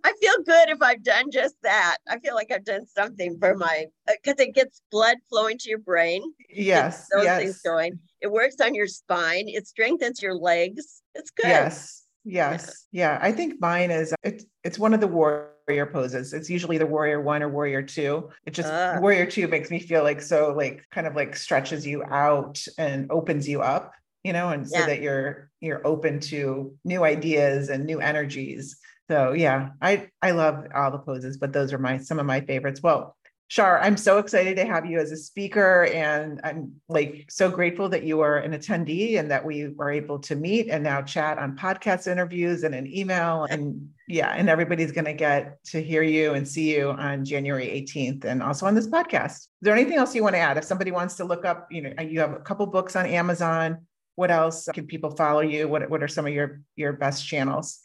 I 0.04 0.12
feel 0.18 0.34
good 0.46 0.70
if 0.70 0.80
I've 0.80 1.04
done 1.04 1.30
just 1.30 1.56
that. 1.62 1.98
I 2.08 2.18
feel 2.18 2.34
like 2.34 2.50
I've 2.50 2.64
done 2.64 2.86
something 2.86 3.38
for 3.38 3.54
my 3.54 3.86
because 4.06 4.40
uh, 4.40 4.44
it 4.44 4.54
gets 4.54 4.80
blood 4.90 5.18
flowing 5.28 5.58
to 5.58 5.68
your 5.68 5.78
brain. 5.78 6.22
Yes, 6.48 7.06
those 7.14 7.24
yes. 7.24 7.42
things 7.42 7.60
going. 7.60 7.98
It 8.22 8.32
works 8.32 8.56
on 8.62 8.74
your 8.74 8.86
spine. 8.86 9.44
It 9.46 9.66
strengthens 9.66 10.22
your 10.22 10.34
legs. 10.34 11.02
It's 11.14 11.30
good. 11.30 11.48
Yes, 11.48 12.06
yes, 12.24 12.86
yeah. 12.92 13.18
I 13.20 13.30
think 13.30 13.60
mine 13.60 13.90
is 13.90 14.14
it's 14.22 14.46
it's 14.64 14.78
one 14.78 14.94
of 14.94 15.00
the 15.00 15.08
warrior 15.08 15.86
poses. 15.92 16.32
It's 16.32 16.48
usually 16.48 16.78
the 16.78 16.86
warrior 16.86 17.20
one 17.20 17.42
or 17.42 17.50
warrior 17.50 17.82
two. 17.82 18.30
It 18.46 18.54
just 18.54 18.72
uh. 18.72 18.96
warrior 19.02 19.26
two 19.26 19.48
makes 19.48 19.70
me 19.70 19.80
feel 19.80 20.02
like 20.02 20.22
so 20.22 20.54
like 20.56 20.82
kind 20.90 21.06
of 21.06 21.14
like 21.14 21.36
stretches 21.36 21.86
you 21.86 22.04
out 22.04 22.64
and 22.78 23.10
opens 23.12 23.46
you 23.46 23.60
up 23.60 23.92
you 24.24 24.32
know, 24.32 24.50
and 24.50 24.68
so 24.68 24.78
yeah. 24.78 24.86
that 24.86 25.00
you're 25.00 25.50
you're 25.60 25.86
open 25.86 26.20
to 26.20 26.74
new 26.84 27.04
ideas 27.04 27.68
and 27.68 27.84
new 27.84 28.00
energies. 28.00 28.78
So 29.08 29.32
yeah, 29.32 29.70
I 29.80 30.08
I 30.22 30.32
love 30.32 30.66
all 30.74 30.90
the 30.90 30.98
poses, 30.98 31.36
but 31.36 31.52
those 31.52 31.72
are 31.72 31.78
my 31.78 31.98
some 31.98 32.18
of 32.18 32.26
my 32.26 32.40
favorites. 32.40 32.82
Well, 32.82 33.16
Shar, 33.50 33.80
I'm 33.80 33.96
so 33.96 34.18
excited 34.18 34.54
to 34.58 34.64
have 34.64 34.86
you 34.86 35.00
as 35.00 35.10
a 35.10 35.16
speaker, 35.16 35.86
and 35.86 36.40
I'm 36.44 36.72
like 36.88 37.26
so 37.28 37.50
grateful 37.50 37.88
that 37.88 38.04
you 38.04 38.20
are 38.20 38.36
an 38.36 38.52
attendee 38.52 39.18
and 39.18 39.28
that 39.32 39.44
we 39.44 39.66
were 39.70 39.90
able 39.90 40.20
to 40.20 40.36
meet 40.36 40.68
and 40.68 40.84
now 40.84 41.02
chat 41.02 41.36
on 41.36 41.56
podcast 41.56 42.06
interviews 42.06 42.62
and 42.62 42.76
an 42.76 42.86
email. 42.86 43.48
And 43.50 43.90
yeah, 44.06 44.28
and 44.28 44.48
everybody's 44.48 44.92
going 44.92 45.06
to 45.06 45.14
get 45.14 45.58
to 45.64 45.82
hear 45.82 46.04
you 46.04 46.34
and 46.34 46.46
see 46.46 46.76
you 46.76 46.90
on 46.90 47.24
January 47.24 47.66
18th, 47.66 48.24
and 48.24 48.40
also 48.40 48.66
on 48.66 48.76
this 48.76 48.86
podcast. 48.86 49.32
Is 49.32 49.48
there 49.62 49.74
anything 49.74 49.98
else 49.98 50.14
you 50.14 50.22
want 50.22 50.36
to 50.36 50.40
add? 50.40 50.56
If 50.56 50.62
somebody 50.62 50.92
wants 50.92 51.16
to 51.16 51.24
look 51.24 51.44
up, 51.44 51.66
you 51.72 51.82
know, 51.82 52.02
you 52.02 52.20
have 52.20 52.32
a 52.32 52.38
couple 52.38 52.66
books 52.66 52.94
on 52.94 53.04
Amazon 53.06 53.78
what 54.20 54.30
else 54.30 54.68
can 54.74 54.86
people 54.86 55.10
follow 55.10 55.40
you? 55.40 55.66
What 55.66 55.88
what 55.88 56.02
are 56.02 56.08
some 56.08 56.26
of 56.26 56.34
your 56.34 56.60
your 56.76 56.92
best 56.92 57.26
channels? 57.26 57.80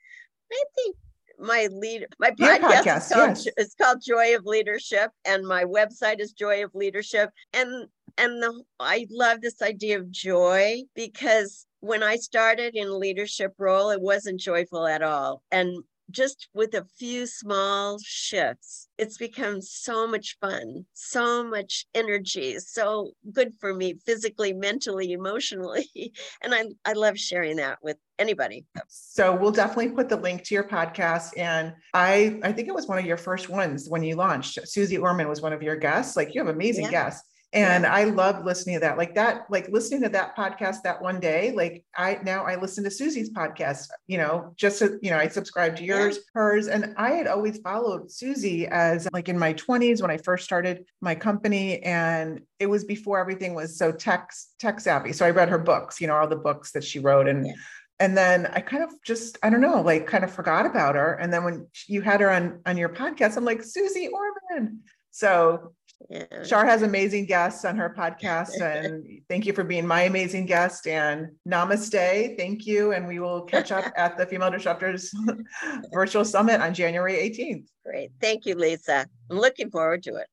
I 0.52 0.63
think 0.76 0.98
my 1.39 1.69
lead 1.71 2.08
my 2.19 2.32
podcast, 2.32 2.60
podcast 2.60 2.98
is, 2.98 3.13
called, 3.13 3.30
yes. 3.30 3.48
it's 3.56 3.76
called 3.76 4.02
Joy 4.06 4.36
of 4.36 4.45
Leadership, 4.45 5.12
and 5.24 5.48
my 5.48 5.63
website 5.63 6.19
is 6.19 6.34
Joy 6.34 6.65
of 6.65 6.76
Leadership. 6.76 7.30
And 7.54 7.88
and 8.17 8.43
the, 8.43 8.63
I 8.82 9.08
love 9.10 9.39
this 9.39 9.62
idea 9.62 9.98
of 9.98 10.12
joy 10.12 10.82
because 10.93 11.65
when 11.80 12.04
I 12.04 12.17
started 12.17 12.76
in 12.76 12.88
a 12.88 12.98
leadership 12.98 13.54
role, 13.58 13.91
it 13.91 14.02
wasn't 14.02 14.41
joyful 14.41 14.86
at 14.88 15.02
all. 15.02 15.41
And 15.52 15.84
just 16.12 16.48
with 16.54 16.74
a 16.74 16.86
few 16.98 17.26
small 17.26 17.98
shifts, 18.04 18.88
it's 18.98 19.18
become 19.18 19.62
so 19.62 20.08
much 20.08 20.38
fun, 20.39 20.86
so 20.94 21.44
much 21.44 21.86
energy, 21.94 22.58
so 22.60 23.12
good 23.32 23.54
for 23.60 23.74
me 23.74 23.96
physically, 24.06 24.54
mentally, 24.54 25.12
emotionally. 25.13 25.89
And 26.41 26.54
I, 26.54 26.65
I 26.86 26.94
love 26.94 27.18
sharing 27.18 27.58
that 27.58 27.80
with 27.82 27.98
anybody. 28.20 28.65
So 28.88 29.36
we'll 29.36 29.52
definitely 29.52 29.89
put 29.89 30.10
the 30.10 30.15
link 30.15 30.44
to 30.44 30.54
your 30.54 30.63
podcast. 30.63 31.38
And 31.38 31.74
I 31.94 32.39
I 32.44 32.52
think 32.52 32.68
it 32.68 32.74
was 32.74 32.88
one 32.88 33.00
of 33.00 33.06
your 33.06 33.18
first 33.18 33.50
ones 33.50 33.89
when 33.89 34.04
you 34.04 34.15
launched. 34.15 34.60
Susie 34.68 34.98
Orman 34.98 35.28
was 35.28 35.41
one 35.41 35.54
of 35.54 35.63
your 35.63 35.76
guests. 35.76 36.15
Like 36.15 36.34
you 36.34 36.41
have 36.44 36.54
amazing 36.54 36.86
yeah. 36.86 36.91
guests. 36.91 37.28
And 37.53 37.84
yeah. 37.84 37.93
I 37.93 38.03
love 38.05 38.43
listening 38.43 38.75
to 38.75 38.79
that. 38.81 38.97
Like 38.97 39.15
that, 39.15 39.45
like 39.49 39.69
listening 39.69 40.01
to 40.01 40.10
that 40.10 40.36
podcast 40.36 40.81
that 40.84 41.01
one 41.01 41.19
day, 41.19 41.53
like 41.53 41.86
I 41.95 42.19
now 42.23 42.43
I 42.43 42.55
listen 42.55 42.84
to 42.84 42.91
Susie's 42.91 43.31
podcast, 43.31 43.88
you 44.08 44.17
know, 44.17 44.53
just 44.58 44.79
so, 44.79 44.97
you 45.01 45.10
know, 45.10 45.17
I 45.17 45.29
subscribe 45.29 45.77
to 45.77 45.86
yours, 45.86 46.17
yeah. 46.17 46.21
hers. 46.34 46.67
And 46.67 46.93
I 46.97 47.12
had 47.12 47.27
always 47.27 47.60
followed 47.60 48.12
Susie 48.12 48.67
as 48.67 49.08
like 49.13 49.29
in 49.29 49.39
my 49.39 49.53
20s 49.53 50.01
when 50.01 50.12
I 50.12 50.17
first 50.17 50.43
started 50.43 50.86
my 50.99 51.15
company. 51.15 51.81
And 51.81 52.41
it 52.60 52.65
was 52.65 52.84
before 52.84 53.19
everything 53.19 53.53
was 53.53 53.77
so 53.77 53.91
tech 53.91 54.31
tech 54.60 54.81
savvy. 54.81 55.13
So 55.13 55.25
I 55.25 55.29
read 55.29 55.49
her 55.49 55.60
books, 55.60 56.01
you 56.01 56.08
know, 56.08 56.15
all 56.15 56.27
the 56.27 56.36
books 56.36 56.71
that 56.73 56.84
she 56.84 56.99
wrote. 56.99 57.27
And 57.29 57.47
yeah. 57.47 57.53
and 58.01 58.17
then 58.17 58.47
I 58.47 58.60
kind 58.60 58.84
of 58.84 58.91
just, 59.05 59.38
I 59.43 59.49
don't 59.49 59.62
know, 59.62 59.81
like 59.81 60.08
kind 60.08 60.25
of 60.25 60.34
forgot 60.34 60.65
about 60.65 60.95
her. 60.95 61.13
And 61.13 61.31
then 61.31 61.45
when 61.45 61.67
you 61.88 62.01
had 62.01 62.19
her 62.19 62.31
on 62.31 62.60
on 62.65 62.75
your 62.75 62.89
podcast, 62.89 63.38
I'm 63.38 63.45
like, 63.45 63.63
Susie 63.63 64.10
Orman. 64.10 64.81
So 65.12 65.73
yeah. 66.10 66.43
Shar 66.43 66.65
has 66.65 66.81
amazing 66.81 67.25
guests 67.25 67.65
on 67.65 67.77
her 67.77 67.93
podcast. 67.97 68.51
And 68.62 69.21
thank 69.29 69.45
you 69.45 69.53
for 69.53 69.63
being 69.63 69.88
my 69.88 70.01
amazing 70.01 70.45
guest. 70.45 70.88
And 70.88 71.31
namaste. 71.47 72.38
Thank 72.38 72.65
you. 72.65 72.91
And 72.93 73.08
we 73.08 73.19
will 73.19 73.41
catch 73.41 73.71
up 73.71 73.91
at 73.95 74.17
the 74.17 74.25
Female 74.25 74.51
Disruptors 74.51 75.10
Virtual 75.93 76.25
Summit 76.25 76.62
on 76.62 76.73
January 76.73 77.13
18th. 77.13 77.65
Great. 77.86 78.12
Thank 78.19 78.45
you, 78.45 78.55
Lisa. 78.55 79.05
I'm 79.29 79.38
looking 79.38 79.69
forward 79.69 80.03
to 80.03 80.15
it. 80.15 80.27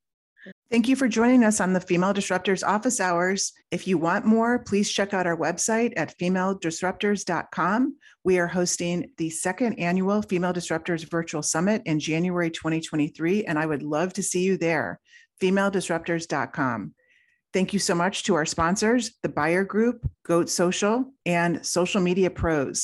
Thank 0.70 0.88
you 0.88 0.96
for 0.96 1.06
joining 1.06 1.44
us 1.44 1.60
on 1.60 1.72
the 1.72 1.80
Female 1.80 2.12
Disruptors 2.12 2.66
office 2.66 2.98
hours. 2.98 3.52
If 3.70 3.86
you 3.86 3.96
want 3.96 4.24
more, 4.24 4.58
please 4.58 4.90
check 4.90 5.14
out 5.14 5.26
our 5.26 5.36
website 5.36 5.92
at 5.96 6.18
femaledisruptors.com. 6.18 7.96
We 8.24 8.38
are 8.38 8.48
hosting 8.48 9.10
the 9.18 9.30
second 9.30 9.78
annual 9.78 10.22
Female 10.22 10.52
Disruptors 10.52 11.08
Virtual 11.08 11.42
Summit 11.42 11.82
in 11.84 12.00
January 12.00 12.50
2023, 12.50 13.44
and 13.44 13.56
I 13.58 13.66
would 13.66 13.82
love 13.82 14.14
to 14.14 14.22
see 14.22 14.42
you 14.42 14.56
there 14.56 14.98
femaledisruptors.com. 15.42 16.94
Thank 17.52 17.72
you 17.74 17.78
so 17.78 17.94
much 17.94 18.24
to 18.24 18.34
our 18.34 18.46
sponsors, 18.46 19.12
the 19.22 19.28
Beyer 19.28 19.64
Group, 19.64 20.08
Goat 20.24 20.48
Social, 20.48 21.12
and 21.26 21.64
Social 21.66 22.00
Media 22.00 22.30
Pros. 22.30 22.80